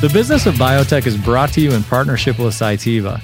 [0.00, 3.22] The business of biotech is brought to you in partnership with Cytiva.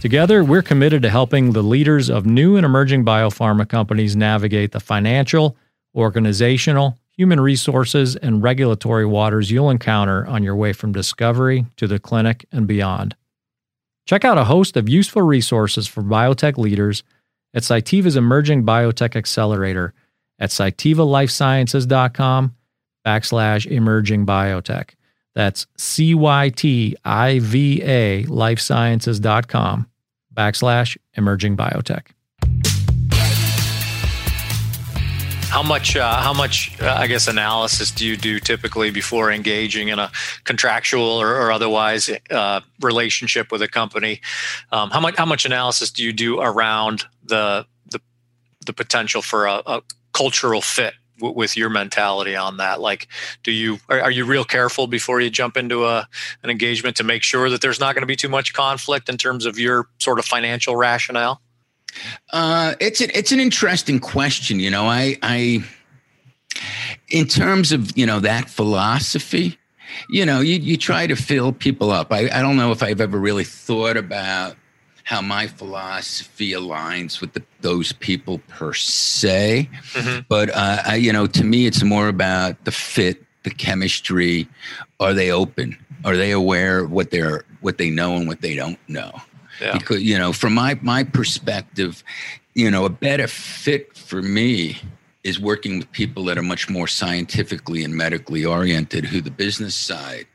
[0.00, 4.80] Together, we're committed to helping the leaders of new and emerging biopharma companies navigate the
[4.80, 5.56] financial,
[5.94, 11.98] organizational, human resources, and regulatory waters you'll encounter on your way from discovery to the
[11.98, 13.14] clinic and beyond.
[14.10, 17.04] Check out a host of useful resources for biotech leaders
[17.54, 19.94] at Cytiva's Emerging Biotech Accelerator
[20.40, 22.56] at cytivalifesciences.com
[23.06, 24.94] backslash emerging biotech.
[25.36, 26.24] That's C-Y-T-I-V-A
[28.24, 29.86] lifesciences.com
[30.34, 32.06] backslash emerging biotech.
[35.50, 39.88] How much, uh, how much, uh, I guess, analysis do you do typically before engaging
[39.88, 40.12] in a
[40.44, 44.20] contractual or, or otherwise uh, relationship with a company?
[44.70, 48.00] Um, how much, how much analysis do you do around the the,
[48.64, 49.82] the potential for a, a
[50.12, 53.06] cultural fit with your mentality on that like
[53.42, 56.08] do you are, are, you real careful before you jump into a
[56.42, 59.18] an engagement to make sure that there's not going to be too much conflict in
[59.18, 61.42] terms of your sort of financial rationale
[62.32, 64.60] uh, it's an it's an interesting question.
[64.60, 65.64] You know, I I
[67.08, 69.58] in terms of you know that philosophy,
[70.08, 72.12] you know, you you try to fill people up.
[72.12, 74.56] I I don't know if I've ever really thought about
[75.04, 80.20] how my philosophy aligns with the, those people per se, mm-hmm.
[80.28, 84.46] but uh, I, you know, to me, it's more about the fit, the chemistry.
[85.00, 85.76] Are they open?
[86.04, 89.12] Are they aware of what they're what they know and what they don't know?
[89.60, 89.76] Yeah.
[89.76, 92.02] Because you know, from my my perspective,
[92.54, 94.78] you know, a better fit for me
[95.22, 99.74] is working with people that are much more scientifically and medically oriented, who the business
[99.74, 100.26] side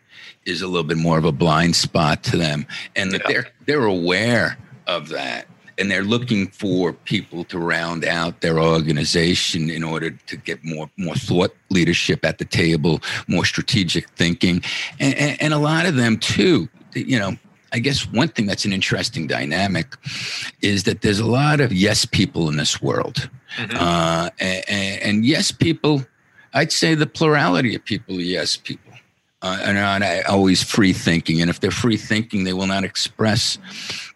[0.45, 3.31] is a little bit more of a blind spot to them, and that yeah.
[3.31, 4.57] they're they're aware
[4.87, 10.37] of that and they're looking for people to round out their organization in order to
[10.37, 14.63] get more more thought leadership at the table, more strategic thinking,
[14.99, 16.69] and, and, and a lot of them too.
[16.93, 17.37] You know,
[17.75, 19.97] I guess one thing that's an interesting dynamic
[20.61, 23.29] is that there's a lot of yes people in this world.
[23.57, 23.77] Mm-hmm.
[23.77, 26.05] Uh, and, and, yes people,
[26.53, 28.93] I'd say the plurality of people are yes people.
[29.41, 31.41] Uh, and are not always free thinking.
[31.41, 33.57] And if they're free thinking, they will not express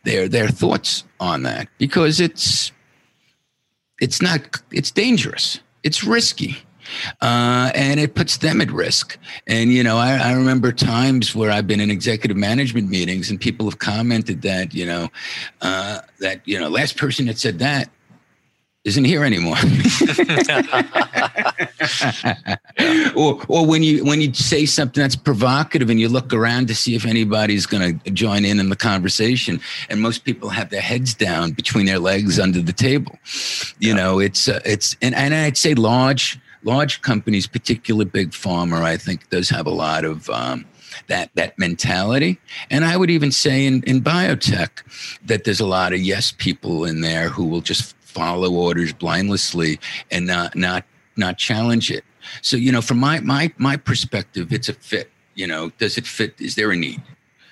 [0.05, 2.71] their their thoughts on that because it's
[3.99, 4.41] it's not
[4.71, 6.57] it's dangerous it's risky
[7.21, 9.17] uh, and it puts them at risk.
[9.47, 13.39] And you know, I, I, remember times where I've been in executive management meetings, and
[13.39, 15.09] people have commented that you know
[15.61, 17.89] uh, that you know last person that said that
[18.85, 19.57] isn't here anymore.
[23.15, 26.75] or, or when you when you say something that's provocative and you look around to
[26.75, 30.81] see if anybody's going to join in in the conversation, and most people have their
[30.81, 33.19] heads down between their legs under the table.
[33.79, 33.95] You yeah.
[33.95, 38.97] know, it's uh, it's and, and I'd say large large companies, particularly big pharma, I
[38.97, 40.65] think does have a lot of um,
[41.07, 42.39] that that mentality.
[42.69, 44.69] And I would even say in, in biotech
[45.25, 49.79] that there's a lot of yes people in there who will just follow orders blindlessly
[50.11, 52.03] and not not not challenge it.
[52.41, 55.11] So you know, from my my my perspective, it's a fit.
[55.35, 56.35] You know, does it fit?
[56.39, 57.01] Is there a need?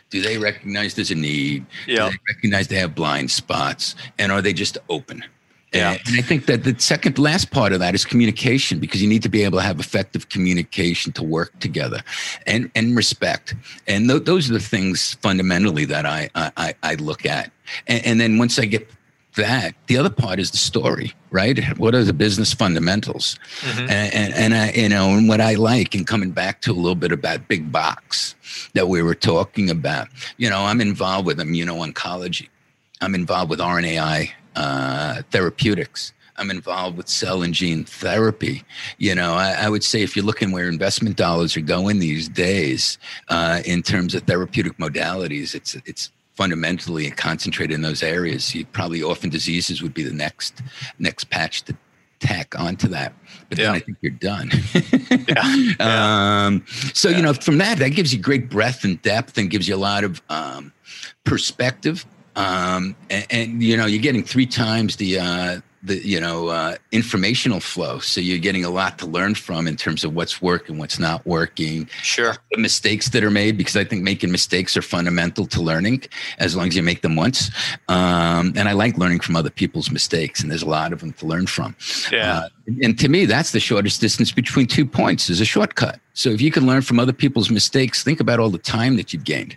[0.10, 1.65] Do they recognize there's a need?
[1.86, 2.06] Yeah.
[2.06, 3.96] Do they recognize they have blind spots?
[4.17, 5.24] And are they just open?
[5.73, 5.97] Yeah.
[6.06, 9.21] And I think that the second last part of that is communication because you need
[9.23, 12.01] to be able to have effective communication to work together
[12.45, 13.53] and, and respect.
[13.86, 17.51] And th- those are the things fundamentally that I, I, I look at.
[17.86, 18.89] And, and then once I get
[19.36, 21.60] that, the other part is the story, right?
[21.77, 23.38] What are the business fundamentals?
[23.60, 23.89] Mm-hmm.
[23.89, 26.73] And, and, and I, you know, and what I like, and coming back to a
[26.73, 28.36] little bit about big box
[28.73, 32.47] that we were talking about, you know, I'm involved with immuno-oncology.
[33.01, 36.13] I'm involved with RNAi uh, therapeutics.
[36.38, 38.63] I'm involved with cell and gene therapy.
[38.98, 42.28] You know, I, I, would say if you're looking where investment dollars are going these
[42.28, 42.98] days
[43.30, 48.54] uh, in terms of therapeutic modalities, it's it's fundamentally concentrated in those areas.
[48.54, 50.62] You probably orphan diseases would be the next
[51.00, 51.76] next patch to
[52.20, 53.13] tack onto that.
[53.50, 53.65] But yeah.
[53.65, 54.52] then I think you're done.
[55.28, 56.46] yeah.
[56.46, 57.17] Um, so yeah.
[57.17, 59.78] you know, from that, that gives you great breadth and depth, and gives you a
[59.78, 60.72] lot of um,
[61.24, 62.06] perspective
[62.38, 66.76] um, and, and, you know you're getting three times the uh, the you know uh,
[66.91, 68.00] informational flow.
[68.00, 71.26] So you're getting a lot to learn from in terms of what's working what's not
[71.26, 71.89] working.
[72.04, 72.36] Sure.
[72.52, 76.04] The mistakes that are made because i think making mistakes are fundamental to learning
[76.38, 77.50] as long as you make them once.
[77.88, 81.13] Um, and i like learning from other people's mistakes and there's a lot of them
[81.13, 81.76] to learn from.
[82.12, 82.39] Yeah.
[82.39, 82.50] Uh,
[82.82, 86.41] and to me that's the shortest distance between two points is a shortcut so if
[86.41, 89.56] you can learn from other people's mistakes think about all the time that you've gained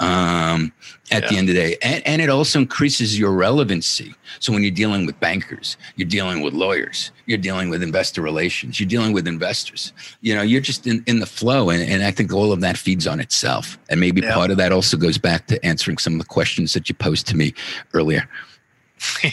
[0.00, 0.72] um,
[1.10, 1.28] at yeah.
[1.28, 4.70] the end of the day and, and it also increases your relevancy so when you're
[4.70, 9.26] dealing with bankers, you're dealing with lawyers, you're dealing with investor relations, you're dealing with
[9.28, 9.92] investors.
[10.20, 11.70] You know, you're just in, in the flow.
[11.70, 13.78] And, and I think all of that feeds on itself.
[13.88, 14.34] And maybe yeah.
[14.34, 17.26] part of that also goes back to answering some of the questions that you posed
[17.28, 17.54] to me
[17.94, 18.28] earlier.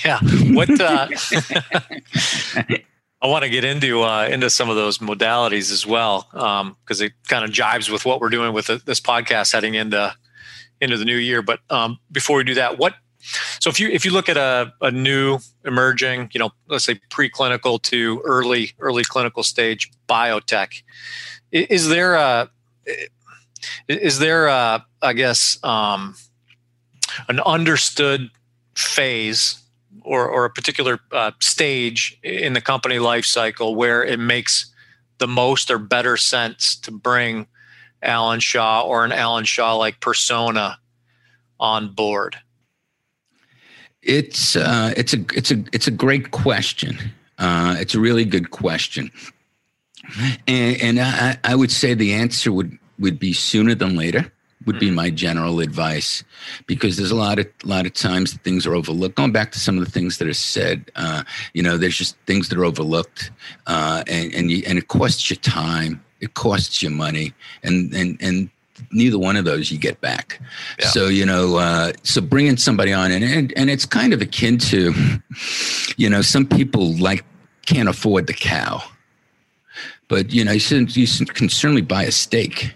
[0.04, 0.20] Yeah.
[0.56, 1.08] What uh,
[3.22, 7.06] I want to get into uh, into some of those modalities as well, because um,
[7.06, 10.16] it kind of jives with what we're doing with this podcast heading into
[10.80, 11.42] into the new year.
[11.42, 12.96] But um, before we do that, what
[13.60, 16.96] so if you if you look at a, a new emerging, you know, let's say
[17.10, 20.82] preclinical to early early clinical stage biotech,
[21.52, 22.50] is there a
[23.90, 26.16] is there a I guess um,
[27.28, 28.30] an understood
[28.76, 29.62] phase
[30.04, 34.74] or or a particular uh, stage in the company life cycle where it makes
[35.20, 37.48] the most or better sense to bring
[38.02, 40.80] Alan Shaw or an Alan Shaw like persona
[41.60, 42.38] on board?
[44.02, 46.98] It's uh, it's a it's a it's a great question.
[47.38, 49.12] Uh, it's a really good question,
[50.48, 54.32] and, and I, I would say the answer would would be sooner than later
[54.66, 54.96] would be mm-hmm.
[54.96, 56.24] my general advice
[56.68, 59.52] because there's a lot of a lot of times that things are overlooked going back
[59.52, 62.58] to some of the things that are said uh, you know there's just things that
[62.58, 63.32] are overlooked
[63.68, 68.18] uh, and and, you, and it costs you time it costs you money and and
[68.22, 68.50] and
[68.92, 70.40] neither one of those you get back.
[70.80, 70.88] Yeah.
[70.88, 74.58] So you know, uh, so bringing somebody on, and, and and it's kind of akin
[74.58, 74.94] to,
[75.98, 77.26] you know, some people like
[77.66, 78.82] can't afford the cow,
[80.08, 82.74] but you know, you, should, you can certainly buy a steak.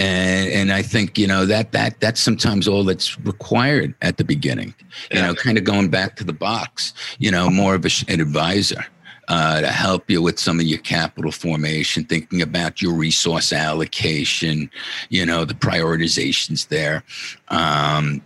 [0.00, 4.24] And, and I think you know that that that's sometimes all that's required at the
[4.24, 4.74] beginning.
[5.10, 5.26] You yeah.
[5.26, 6.94] know, kind of going back to the box.
[7.18, 8.86] You know, more of a, an advisor
[9.28, 14.70] uh, to help you with some of your capital formation, thinking about your resource allocation,
[15.10, 17.04] you know, the prioritizations there.
[17.48, 18.22] Um,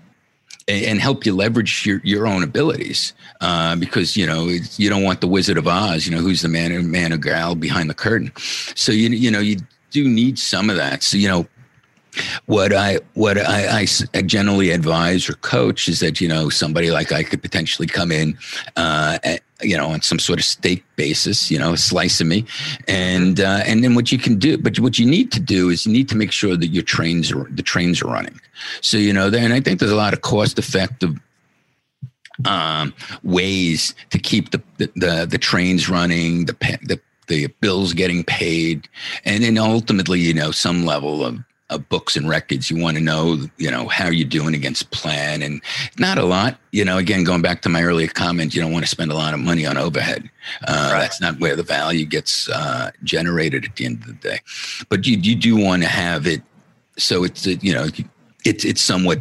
[0.68, 4.46] and, help you leverage your, your own abilities uh, because you know
[4.78, 7.54] you don't want the Wizard of Oz, you know, who's the man man of Grail
[7.54, 8.32] behind the curtain.
[8.74, 9.58] So you you know you
[9.90, 11.02] do need some of that.
[11.02, 11.46] So you know
[12.46, 17.12] what I what I, I, generally advise or coach is that you know somebody like
[17.12, 18.38] I could potentially come in,
[18.76, 22.26] uh, at, you know, on some sort of steak basis, you know, a slice of
[22.26, 22.44] me,
[22.88, 25.86] and uh, and then what you can do, but what you need to do is
[25.86, 28.40] you need to make sure that your trains are the trains are running.
[28.80, 31.18] So you know, and I think there's a lot of cost effective
[32.44, 38.24] um, ways to keep the, the, the, the trains running, the, the, the bills getting
[38.24, 38.88] paid,
[39.24, 41.38] and then ultimately, you know, some level of
[41.78, 42.70] books and records.
[42.70, 45.60] You want to know, you know, how you're doing against plan and
[45.98, 46.58] not a lot.
[46.72, 49.14] You know, again, going back to my earlier comment, you don't want to spend a
[49.14, 50.28] lot of money on overhead.
[50.66, 51.00] Uh, right.
[51.00, 54.40] That's not where the value gets uh, generated at the end of the day.
[54.88, 56.42] But you, you do want to have it
[56.96, 57.88] so it's, you know,
[58.44, 59.20] it's, it's somewhat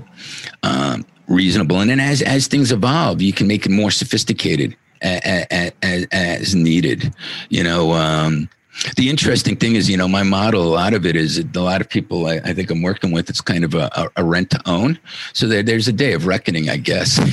[0.63, 1.79] um, reasonable.
[1.79, 6.55] And then as, as things evolve, you can make it more sophisticated as, as, as
[6.55, 7.13] needed.
[7.49, 8.49] You know, um,
[8.95, 11.79] the interesting thing is, you know, my model, a lot of it is a lot
[11.81, 14.61] of people I, I think I'm working with, it's kind of a, a rent to
[14.65, 14.99] own.
[15.33, 17.17] So there, there's a day of reckoning, I guess.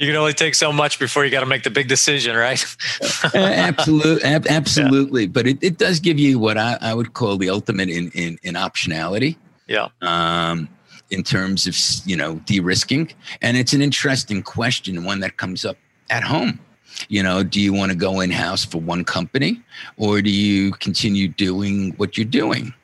[0.00, 2.64] you can only take so much before you got to make the big decision, right?
[3.34, 4.22] absolutely.
[4.22, 5.22] Ab- absolutely.
[5.22, 5.28] Yeah.
[5.32, 8.38] But it, it does give you what I, I would call the ultimate in, in,
[8.42, 9.36] in optionality.
[9.66, 9.88] Yeah.
[10.02, 10.68] Um,
[11.10, 11.76] in terms of,
[12.08, 13.10] you know, de-risking.
[13.42, 15.76] And it's an interesting question, one that comes up
[16.08, 16.60] at home
[17.08, 19.60] you know do you want to go in house for one company
[19.96, 22.74] or do you continue doing what you're doing?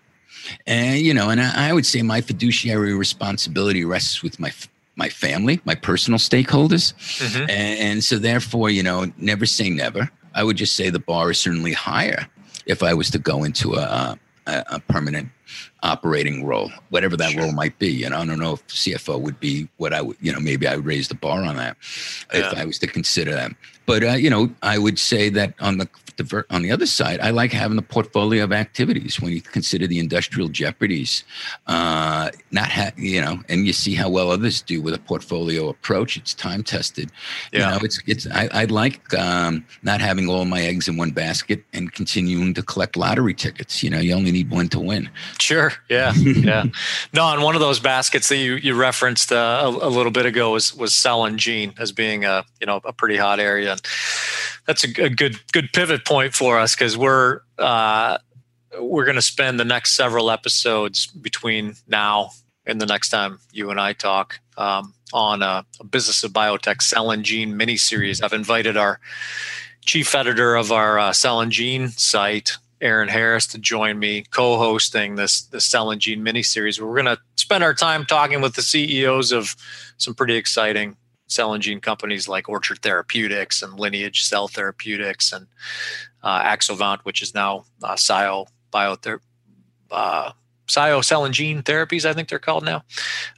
[0.66, 4.52] And you know and I, I, would say my fiduciary responsibility rests with my
[4.96, 6.94] my family my personal stakeholders.
[6.94, 7.50] Mm-hmm.
[7.50, 10.10] and, and so therefore you know never say never.
[10.34, 12.28] I would just say the bar is certainly higher
[12.66, 15.28] if i was to go into a, a, a permanent
[15.82, 17.42] operating role, whatever that sure.
[17.42, 18.04] role might be.
[18.04, 20.76] And I don't know if CFO would be what I would, you know, maybe I
[20.76, 21.76] would raise the bar on that
[22.32, 22.50] yeah.
[22.52, 23.52] if I was to consider that.
[23.86, 25.88] But uh, you know, I would say that on the
[26.50, 29.98] on the other side, I like having the portfolio of activities when you consider the
[29.98, 31.24] industrial jeopardies.
[31.66, 35.68] Uh, not ha- you know, and you see how well others do with a portfolio
[35.68, 36.16] approach.
[36.16, 37.10] It's time tested.
[37.52, 37.58] Yeah.
[37.58, 38.26] You know, it's it's.
[38.26, 42.62] I, I like um, not having all my eggs in one basket and continuing to
[42.62, 43.82] collect lottery tickets.
[43.82, 45.10] You know, you only need one to win.
[45.40, 45.72] Sure.
[45.88, 46.12] Yeah.
[46.46, 46.64] Yeah.
[47.12, 50.26] no, and one of those baskets that you you referenced uh, a, a, little bit
[50.26, 53.76] ago was was Cell and Gene as being a you know a pretty hot area
[54.66, 58.16] that's a, a good good pivot point for us because we're uh,
[58.80, 62.30] we're going to spend the next several episodes between now
[62.64, 66.82] and the next time you and I talk um, on a, a, business of biotech
[66.82, 68.22] cell and gene mini series.
[68.22, 69.00] I've invited our
[69.84, 75.16] chief editor of our uh, cell and gene site, Erin Harris, to join me co-hosting
[75.16, 76.80] this the cell and gene mini series.
[76.80, 79.56] We're going to spend our time talking with the CEOs of
[79.96, 85.46] some pretty exciting cell and gene companies like Orchard Therapeutics and Lineage Cell Therapeutics and
[86.22, 87.96] uh, Axovant, which is now uh,
[88.72, 89.20] Biother-
[89.90, 90.32] uh,
[90.66, 92.82] Cell and Gene Therapies, I think they're called now,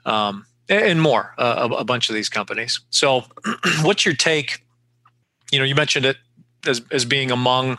[0.06, 2.80] um, and more, uh, a, a, bunch of these companies.
[2.90, 3.24] So,
[3.82, 4.64] what's your take?
[5.52, 6.16] You know, you mentioned it
[6.66, 7.78] as, as being among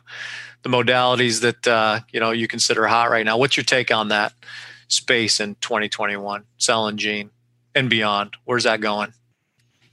[0.63, 3.37] the modalities that uh, you know you consider hot right now.
[3.37, 4.33] What's your take on that
[4.87, 7.31] space in 2021, cell and gene
[7.75, 8.35] and beyond?
[8.45, 9.13] Where's that going?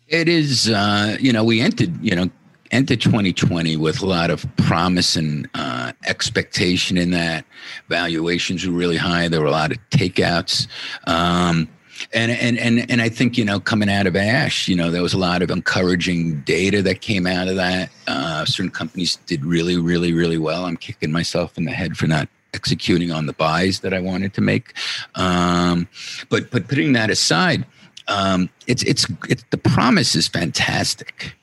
[0.08, 2.30] It is, uh, you know, we entered, you know,
[2.70, 7.44] entered 2020 with a lot of promise and uh, expectation in that.
[7.88, 9.28] Valuations were really high.
[9.28, 10.68] There were a lot of takeouts.
[11.06, 11.68] Um,
[12.12, 15.02] and, and and and I think you know coming out of ASH, you know there
[15.02, 17.90] was a lot of encouraging data that came out of that.
[18.06, 20.66] Uh, certain companies did really, really, really well.
[20.66, 24.34] I'm kicking myself in the head for not executing on the buys that I wanted
[24.34, 24.74] to make.
[25.14, 25.88] Um,
[26.28, 27.64] but but putting that aside,
[28.08, 31.34] um, it's, it's it's the promise is fantastic.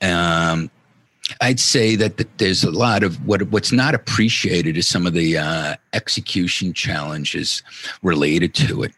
[0.00, 0.70] Um,
[1.40, 5.14] I'd say that the, there's a lot of what what's not appreciated is some of
[5.14, 7.62] the uh, execution challenges
[8.02, 8.92] related to it.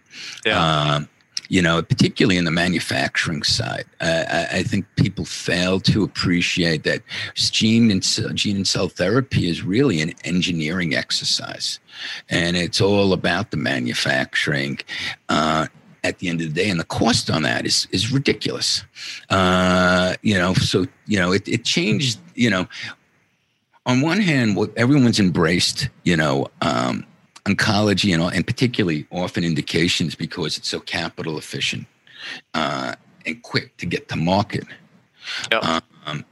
[0.45, 0.95] Yeah.
[0.95, 1.09] Um,
[1.51, 6.85] you know, particularly in the manufacturing side, uh, I, I, think people fail to appreciate
[6.85, 7.03] that
[7.35, 8.03] gene and
[8.35, 11.81] gene and cell therapy is really an engineering exercise,
[12.31, 14.79] and it's all about the manufacturing.
[15.29, 15.67] Uh,
[16.05, 18.85] at the end of the day, and the cost on that is is ridiculous.
[19.31, 22.21] Uh, you know, so you know it, it changed.
[22.35, 22.69] You know,
[23.87, 27.05] on one hand, what everyone's embraced, you know, um,
[27.47, 31.87] oncology and and particularly orphan indications because it's so capital efficient
[32.53, 32.95] uh,
[33.27, 34.65] and quick to get to market.
[35.51, 35.65] Yep.
[36.07, 36.25] Um,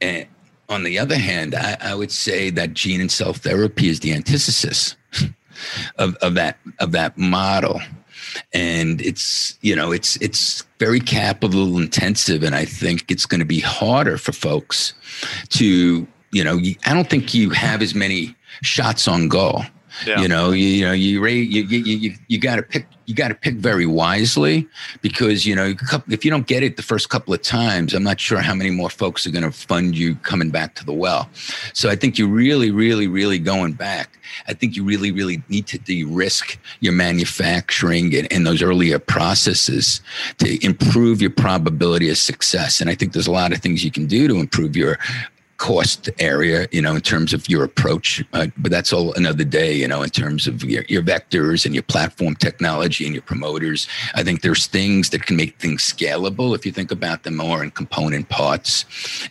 [0.00, 0.26] and
[0.68, 4.12] on the other hand, I, I would say that gene and cell therapy is the
[4.12, 4.96] antithesis
[5.98, 7.80] of, of that of that model
[8.52, 12.42] and it's you know it's it's very capital intensive.
[12.42, 14.94] And i think it's going to be harder for folks
[15.50, 19.62] to you know i don't think you have as many shots on goal
[20.06, 20.20] Yeah.
[20.20, 23.34] You know, you, you know, you you you you, got to pick you got to
[23.34, 24.66] pick very wisely
[25.02, 25.74] because you know
[26.08, 28.70] if you don't get it the first couple of times, I'm not sure how many
[28.70, 31.28] more folks are going to fund you coming back to the well.
[31.72, 34.18] So I think you're really, really, really going back.
[34.48, 40.00] I think you really, really need to de-risk your manufacturing and, and those earlier processes
[40.38, 42.80] to improve your probability of success.
[42.80, 44.98] And I think there's a lot of things you can do to improve your
[45.64, 48.22] cost area, you know, in terms of your approach.
[48.34, 51.74] Uh, but that's all another day, you know, in terms of your, your vectors and
[51.74, 53.88] your platform technology and your promoters.
[54.14, 57.62] I think there's things that can make things scalable if you think about them more
[57.64, 58.84] in component parts.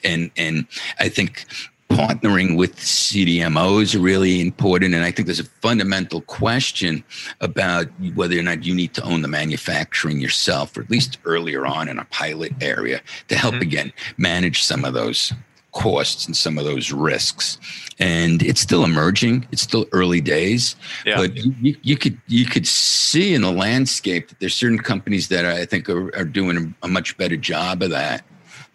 [0.03, 0.65] And and
[0.97, 1.45] I think
[1.89, 4.95] partnering with CDMOs are really important.
[4.95, 7.03] And I think there's a fundamental question
[7.41, 11.67] about whether or not you need to own the manufacturing yourself, or at least earlier
[11.67, 13.69] on in a pilot area to help mm-hmm.
[13.69, 15.31] again manage some of those
[15.74, 17.57] costs and some of those risks.
[17.99, 19.47] And it's still emerging.
[19.51, 21.17] It's still early days, yeah.
[21.17, 25.45] but you, you, could you could see in the landscape that there's certain companies that
[25.45, 28.24] I think are, are doing a, a much better job of that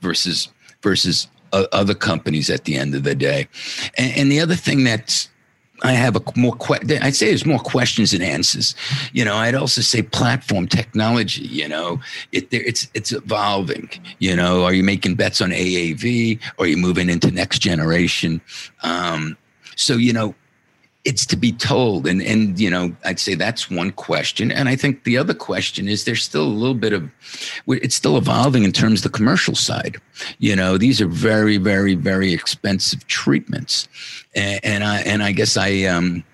[0.00, 0.48] versus
[0.82, 3.48] versus other companies at the end of the day.
[3.96, 5.28] And, and the other thing that's
[5.82, 8.74] I have a more que- I'd say there's more questions than answers.
[9.12, 11.42] You know, I'd also say platform technology.
[11.44, 12.00] You know,
[12.32, 13.88] it it's it's evolving.
[14.18, 16.40] You know, are you making bets on AAV?
[16.56, 18.40] Or are you moving into next generation?
[18.82, 19.36] Um,
[19.76, 20.34] so you know,
[21.04, 22.06] it's to be told.
[22.06, 24.50] And and you know i'd say that's one question.
[24.52, 27.08] And i think the other question is there's still a little bit of
[27.66, 30.00] it's still evolving in terms of the commercial side.
[30.38, 33.88] You know these are very very very expensive treatments.
[34.34, 36.24] And, and i and i guess i um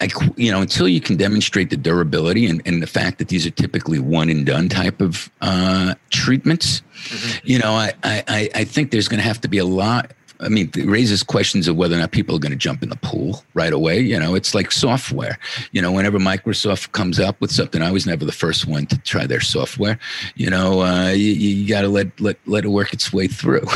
[0.00, 3.46] I, you know, until you can demonstrate the durability and, and the fact that these
[3.46, 7.46] are typically one and done type of uh, treatments, mm-hmm.
[7.46, 10.48] you know, I, I, I think there's going to have to be a lot I
[10.48, 12.96] mean, it raises questions of whether or not people are going to jump in the
[12.96, 14.00] pool right away.
[14.00, 15.38] You know, it's like software.
[15.72, 18.98] You know, whenever Microsoft comes up with something, I was never the first one to
[18.98, 19.98] try their software.
[20.36, 23.66] You know, uh, you, you got to let let let it work its way through.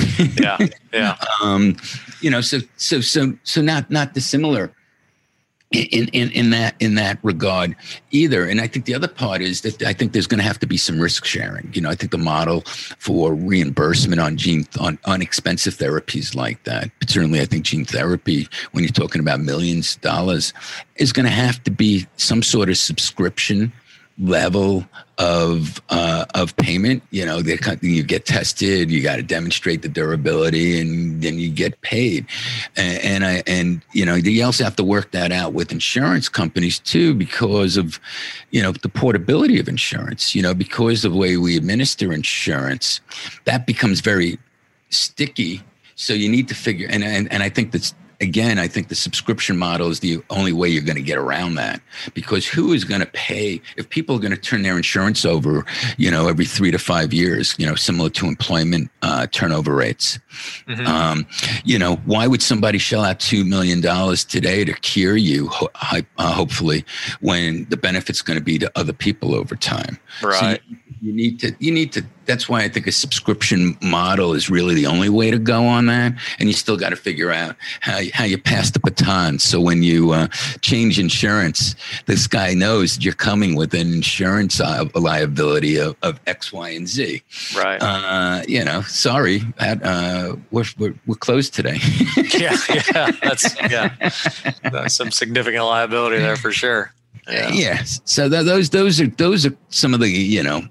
[0.41, 0.59] yeah,
[0.93, 1.17] yeah.
[1.43, 1.77] Um,
[2.21, 4.73] you know, so so so so not not dissimilar
[5.75, 7.77] in, in, in that in that regard
[8.11, 8.45] either.
[8.49, 10.67] And I think the other part is that I think there's going to have to
[10.67, 11.71] be some risk sharing.
[11.75, 12.63] You know, I think the model
[12.99, 18.49] for reimbursement on gene on, on expensive therapies like that, certainly I think gene therapy,
[18.73, 20.53] when you're talking about millions of dollars,
[20.97, 23.73] is going to have to be some sort of subscription
[24.19, 24.85] level
[25.19, 27.03] of uh, of payment.
[27.11, 31.51] You know, they, you get tested, you got to demonstrate the durability, and then you
[31.51, 32.27] get paid.
[32.77, 36.29] And, and I and you know, you also have to work that out with insurance
[36.29, 38.01] companies too, because of
[38.51, 40.35] you know the portability of insurance.
[40.35, 43.01] You know, because of the way we administer insurance,
[43.45, 44.39] that becomes very
[44.91, 45.63] sticky.
[45.97, 47.95] So you need to figure, and and, and I think that's
[48.25, 51.55] again, I think the subscription model is the only way you're going to get around
[51.57, 51.81] that
[52.15, 55.65] because who is going to pay if people are going to turn their insurance over,
[55.99, 60.19] you know, every three to five years, you know, similar to employment uh, turnover rates.
[60.67, 60.87] Mm-hmm.
[60.87, 61.27] Um,
[61.65, 66.33] you know, why would somebody shell out $2 million today to cure you, ho- uh,
[66.33, 66.85] hopefully,
[67.21, 69.99] when the benefit's going to be to other people over time?
[70.23, 70.61] Right.
[70.69, 74.49] So you need to you need to that's why i think a subscription model is
[74.49, 76.15] really the only way to go on that.
[76.39, 79.39] And you still got to figure out how, how you pass the baton.
[79.39, 80.29] So when you uh,
[80.63, 81.75] change insurance
[82.07, 84.61] this guy knows you're coming with an insurance
[84.95, 87.23] liability of, of x y and z.
[87.55, 87.79] Right.
[87.83, 91.79] Uh, you know sorry uh, we're, we're, we're closed today.
[92.35, 93.95] Yeah yeah that's yeah.
[94.63, 96.93] That's some significant liability there for sure.
[97.29, 97.51] Yeah.
[97.53, 98.01] Yes.
[98.05, 100.63] So th- those those are those are some of the you know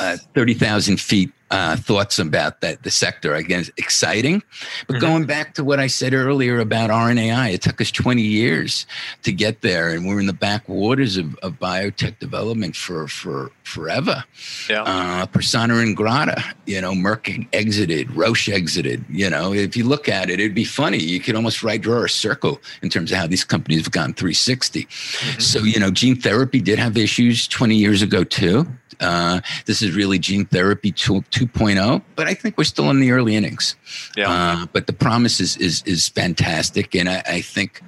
[0.00, 3.34] uh, 30,000 feet uh, thoughts about that the sector.
[3.34, 4.42] Again, exciting.
[4.86, 5.06] But mm-hmm.
[5.06, 8.86] going back to what I said earlier about RNAi, it took us 20 years
[9.22, 14.24] to get there, and we're in the backwaters of, of biotech development for for forever.
[14.68, 14.82] Yeah.
[14.82, 19.04] Uh, Persona and Grata, you know, Merck exited, Roche exited.
[19.08, 20.98] You know, if you look at it, it'd be funny.
[20.98, 24.14] You could almost right draw a circle in terms of how these companies have gone
[24.14, 24.84] 360.
[24.84, 25.40] Mm-hmm.
[25.40, 28.66] So you know, gene therapy did have issues 20 years ago too.
[29.00, 33.12] Uh, this is really gene therapy 2, 2.0, but I think we're still in the
[33.12, 33.76] early innings.
[34.16, 34.30] Yeah.
[34.30, 37.82] Uh, but the promise is is is fantastic, and I, I think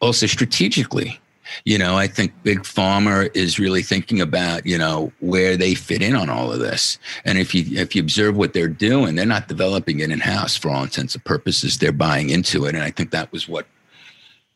[0.00, 1.20] also strategically,
[1.64, 6.02] you know, I think Big Pharma is really thinking about, you know, where they fit
[6.02, 6.98] in on all of this.
[7.24, 10.56] And if you if you observe what they're doing, they're not developing it in house
[10.56, 11.78] for all intents and purposes.
[11.78, 13.66] They're buying into it, and I think that was what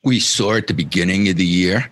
[0.03, 1.91] we saw at the beginning of the year.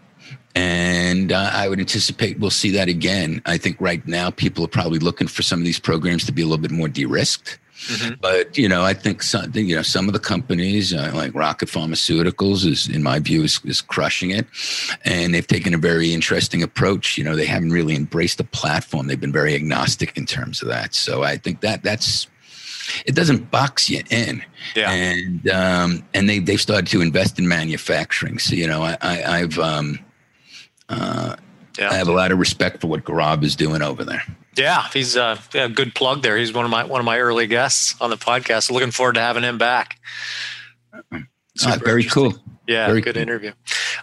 [0.55, 3.43] And uh, I would anticipate we'll see that again.
[3.47, 6.43] I think right now people are probably looking for some of these programs to be
[6.43, 7.59] a little bit more de risked.
[7.87, 8.15] Mm-hmm.
[8.21, 11.69] But you know, I think some you know some of the companies uh, like Rocket
[11.69, 14.47] Pharmaceuticals is, in my view, is, is crushing it,
[15.05, 17.19] and they've taken a very interesting approach.
[17.19, 20.69] You know, they haven't really embraced the platform; they've been very agnostic in terms of
[20.69, 20.95] that.
[20.95, 22.29] So I think that that's
[23.05, 24.43] it doesn't box you in.
[24.75, 24.91] Yeah.
[24.91, 28.39] And um, and they they've started to invest in manufacturing.
[28.39, 29.99] So you know, I, I have um,
[30.89, 31.37] uh,
[31.79, 31.91] yeah.
[31.91, 34.23] I have a lot of respect for what Gaurav is doing over there.
[34.57, 36.37] Yeah, he's uh, a good plug there.
[36.37, 38.71] He's one of my one of my early guests on the podcast.
[38.71, 39.99] Looking forward to having him back.
[41.65, 42.35] Ah, very cool.
[42.67, 43.23] Yeah, very good cool.
[43.23, 43.53] interview.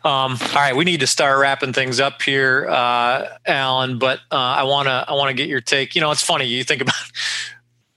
[0.03, 3.97] Um, all right, we need to start wrapping things up here, uh, Alan.
[3.97, 5.95] But uh, I wanna I wanna get your take.
[5.95, 6.95] You know, it's funny you think about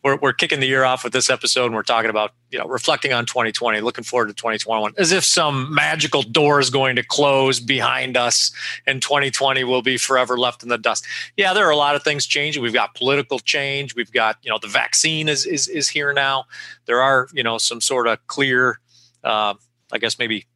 [0.04, 2.66] we're, we're kicking the year off with this episode and we're talking about you know
[2.66, 7.02] reflecting on 2020 looking forward to 2021 as if some magical door is going to
[7.02, 8.52] close behind us
[8.86, 11.06] and 2020 will be forever left in the dust.
[11.36, 12.62] Yeah there are a lot of things changing.
[12.62, 13.96] We've got political change.
[13.96, 16.44] We've got you know the vaccine is is, is here now.
[16.86, 18.78] There are you know some sort of clear
[19.24, 19.54] uh,
[19.90, 20.46] i guess maybe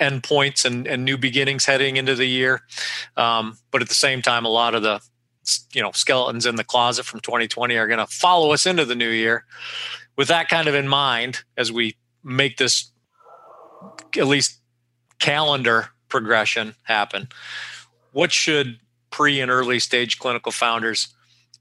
[0.00, 2.62] endpoints and, and new beginnings heading into the year.
[3.16, 5.00] Um, but at the same time a lot of the
[5.72, 8.94] you know skeletons in the closet from 2020 are going to follow us into the
[8.94, 9.44] new year.
[10.16, 12.90] With that kind of in mind as we make this
[14.16, 14.60] at least
[15.18, 17.28] calendar progression happen
[18.14, 18.78] what should
[19.10, 21.08] pre and early stage clinical founders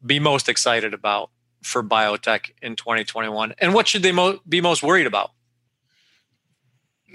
[0.05, 1.29] be most excited about
[1.61, 5.31] for biotech in 2021 and what should they mo- be most worried about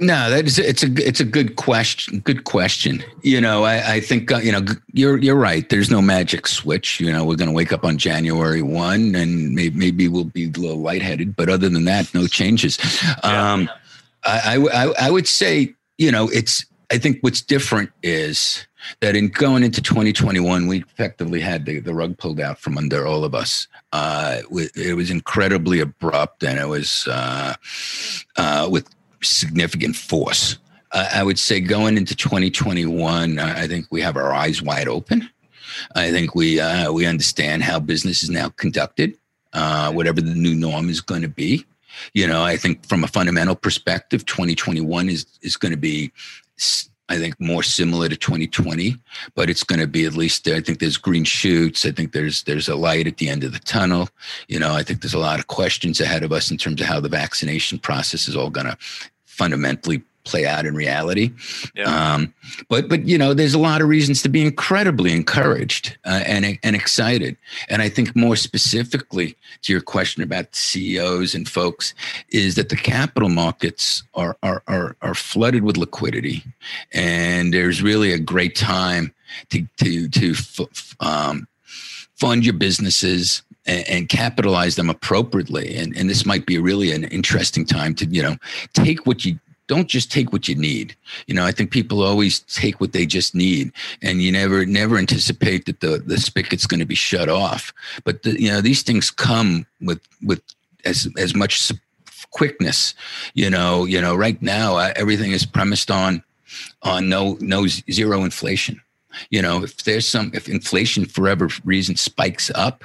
[0.01, 2.21] no, that is it's a it's a good question.
[2.21, 3.05] Good question.
[3.23, 5.69] You know, I, I think uh, you know you're you're right.
[5.69, 7.01] There's no magic switch.
[7.01, 10.45] You know, we're going to wake up on January one, and maybe, maybe we'll be
[10.45, 11.35] a little lightheaded.
[11.35, 12.79] But other than that, no changes.
[13.03, 13.53] Yeah.
[13.53, 13.71] Um,
[14.25, 16.65] I, I I would say you know it's.
[16.91, 18.67] I think what's different is
[19.01, 23.07] that in going into 2021, we effectively had the, the rug pulled out from under
[23.07, 23.69] all of us.
[23.93, 27.55] Uh, it was incredibly abrupt, and it was uh,
[28.37, 28.89] uh, with
[29.23, 30.59] significant force.
[30.93, 34.89] Uh, I would say going into 2021, uh, I think we have our eyes wide
[34.89, 35.29] open.
[35.95, 39.17] I think we uh, we understand how business is now conducted,
[39.53, 41.65] uh, whatever the new norm is going to be.
[42.15, 46.11] You know, I think from a fundamental perspective, 2021 is is going to be,
[47.09, 48.97] I think, more similar to 2020,
[49.35, 50.45] but it's going to be at least.
[50.45, 50.57] There.
[50.57, 51.87] I think there's green shoots.
[51.87, 54.09] I think there's there's a light at the end of the tunnel.
[54.49, 56.87] You know, I think there's a lot of questions ahead of us in terms of
[56.87, 58.77] how the vaccination process is all going to
[59.25, 61.33] fundamentally play out in reality.
[61.75, 61.85] Yeah.
[61.85, 62.35] Um,
[62.69, 66.59] but but you know, there's a lot of reasons to be incredibly encouraged uh, and
[66.63, 67.37] and excited.
[67.69, 71.95] And I think more specifically to your question about CEOs and folks
[72.29, 76.43] is that the capital markets are are are, are flooded with liquidity,
[76.93, 79.15] and there's really a great time
[79.51, 80.35] to to to
[81.01, 81.49] um,
[82.17, 85.77] fund your businesses and, and, capitalize them appropriately.
[85.77, 88.37] And, and this might be really an interesting time to, you know,
[88.73, 89.39] take what you
[89.69, 90.97] don't just take what you need.
[91.27, 93.71] You know, I think people always take what they just need,
[94.03, 97.73] and you never never anticipate that the the spigot's going to be shut off.
[98.03, 100.43] But the, you know, these things come with with
[100.85, 101.71] as as much
[102.31, 102.95] quickness.
[103.35, 106.25] You know, you know, right now uh, everything is premised on
[106.83, 108.81] on no no zero inflation.
[109.31, 112.85] You know, if there's some if inflation for whatever reason spikes up,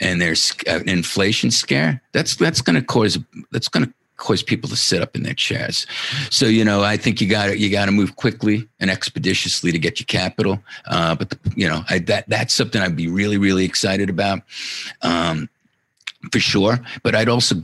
[0.00, 3.18] and there's an inflation scare, that's that's going to cause
[3.50, 5.86] that's going to cause people to sit up in their chairs.
[6.30, 9.72] So you know, I think you got to you got to move quickly and expeditiously
[9.72, 10.60] to get your capital.
[10.86, 14.40] Uh, but the, you know, I, that that's something I'd be really really excited about,
[15.02, 15.48] um,
[16.32, 16.80] for sure.
[17.02, 17.62] But I'd also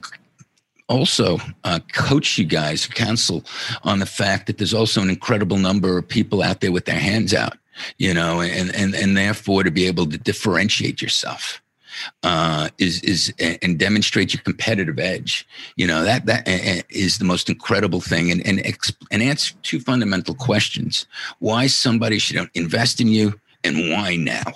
[0.89, 3.45] also uh, coach you guys, counsel
[3.85, 6.99] on the fact that there's also an incredible number of people out there with their
[6.99, 7.57] hands out,
[7.99, 11.63] you know, and and and therefore to be able to differentiate yourself
[12.23, 15.47] uh, is is and demonstrate your competitive edge.
[15.77, 16.45] You know that that
[16.91, 18.61] is the most incredible thing, and and
[19.11, 21.07] and answer two fundamental questions:
[21.39, 24.53] why somebody should invest in you, and why now.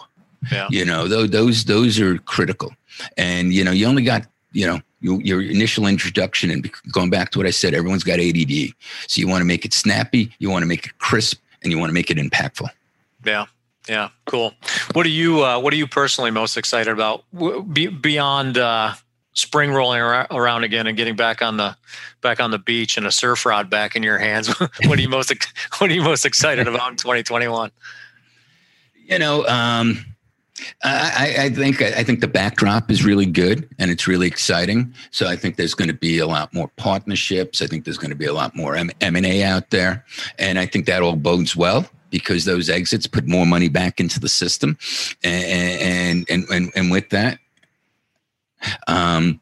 [0.52, 0.68] Yeah.
[0.70, 2.72] You know, those those those are critical,
[3.16, 7.30] and you know you only got you know your, your initial introduction and going back
[7.30, 8.72] to what I said, everyone's got ADD,
[9.06, 11.78] so you want to make it snappy, you want to make it crisp, and you
[11.78, 12.68] want to make it impactful.
[13.24, 13.46] Yeah.
[13.88, 14.54] Yeah, cool.
[14.92, 17.24] What are you uh, What are you personally most excited about
[17.72, 18.94] Be- beyond uh,
[19.34, 21.76] spring rolling around again and getting back on the
[22.22, 24.48] back on the beach and a surf rod back in your hands?
[24.58, 25.32] what are you most
[25.78, 27.70] What are you most excited about in 2021?
[29.06, 30.02] You know, um,
[30.82, 34.94] I, I, think I think the backdrop is really good and it's really exciting.
[35.10, 37.60] So I think there's going to be a lot more partnerships.
[37.60, 40.06] I think there's going to be a lot more M and A out there,
[40.38, 44.20] and I think that all bodes well because those exits put more money back into
[44.20, 44.78] the system,
[45.22, 47.38] and and and and, with that,
[48.86, 49.40] um,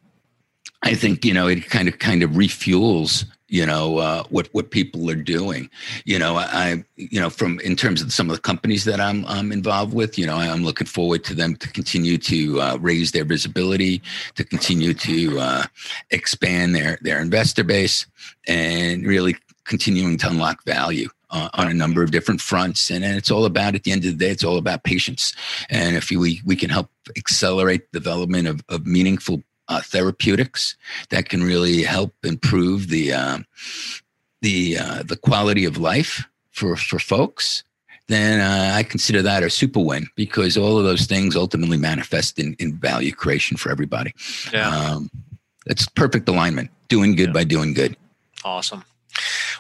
[0.83, 4.71] I think you know it kind of kind of refuels you know uh, what what
[4.71, 5.69] people are doing.
[6.07, 9.27] You know, I you know from in terms of some of the companies that I'm
[9.27, 10.19] I'm involved with.
[10.19, 14.03] You know, I'm looking forward to them to continue to uh, raise their visibility,
[14.37, 15.63] to continue to uh,
[16.11, 18.07] expand their their investor base,
[18.49, 21.11] and really continuing to unlock value.
[21.35, 22.91] Uh, on a number of different fronts.
[22.91, 25.35] And, and it's all about, at the end of the day, it's all about patients.
[25.71, 30.77] And if we, we can help accelerate development of, of meaningful uh, therapeutics
[31.09, 33.39] that can really help improve the uh,
[34.43, 37.65] the uh, the quality of life for for folks,
[38.09, 42.39] then uh, I consider that a super win because all of those things ultimately manifest
[42.39, 44.13] in, in value creation for everybody.
[44.53, 45.11] Yeah, um,
[45.67, 46.71] it's perfect alignment.
[46.89, 47.33] Doing good yeah.
[47.33, 47.97] by doing good.
[48.45, 48.85] Awesome.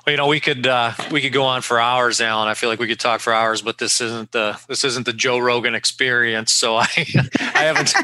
[0.05, 2.49] Well, you know, we could uh, we could go on for hours, Alan.
[2.49, 5.13] I feel like we could talk for hours, but this isn't the this isn't the
[5.13, 6.53] Joe Rogan experience.
[6.53, 6.89] So I
[7.39, 7.95] I haven't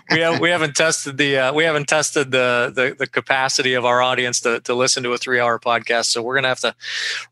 [0.10, 3.84] we have we haven't tested the uh, we haven't tested the, the the capacity of
[3.84, 6.06] our audience to to listen to a three hour podcast.
[6.06, 6.74] So we're gonna have to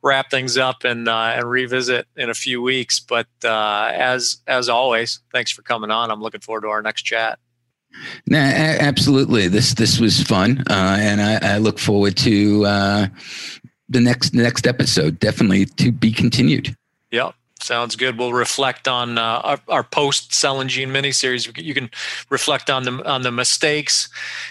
[0.01, 3.01] wrap things up and uh, and revisit in a few weeks.
[3.01, 6.13] But uh, as as always, thanks for coming on.
[6.13, 7.41] I'm looking forward to our next chat.
[8.27, 9.49] Nah, absolutely.
[9.49, 13.07] This this was fun, uh, and I, I, look forward to uh,
[13.93, 15.21] the next next episode.
[15.21, 16.77] Definitely to be continued.
[17.11, 17.35] Yep.
[17.61, 18.19] Sounds good.
[18.19, 21.57] We'll reflect on uh, our, our post Cell and Gene miniseries.
[21.63, 21.91] You can
[22.29, 24.09] reflect on the on the mistakes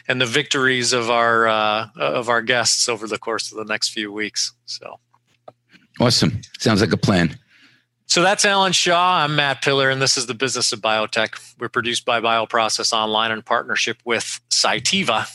[0.08, 3.90] and the victories of our uh, of our guests over the course of the next
[3.90, 4.54] few weeks.
[4.66, 5.00] So
[6.00, 6.42] awesome!
[6.58, 7.38] Sounds like a plan.
[8.06, 9.24] So that's Alan Shaw.
[9.24, 11.56] I'm Matt Pillar, and this is the Business of Biotech.
[11.60, 15.28] We're produced by Bioprocess Online in partnership with Cytiva.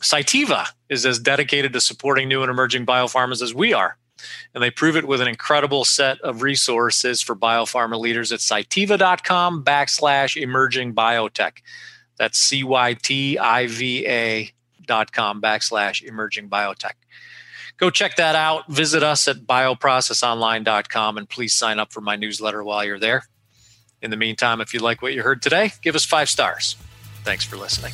[0.00, 3.96] Cytiva is as dedicated to supporting new and emerging biopharmas as we are.
[4.54, 9.62] And they prove it with an incredible set of resources for biopharma leaders at cytiva.com
[9.62, 11.58] backslash emerging biotech.
[12.16, 13.42] That's C-Y-T-I-V-A
[14.86, 16.94] dot com backslash emerging biotech
[17.78, 18.68] go check that out.
[18.68, 23.24] Visit us at bioprocessonline.com and please sign up for my newsletter while you're there.
[24.02, 26.76] In the meantime, if you like what you heard today, give us five stars.
[27.24, 27.92] Thanks for listening.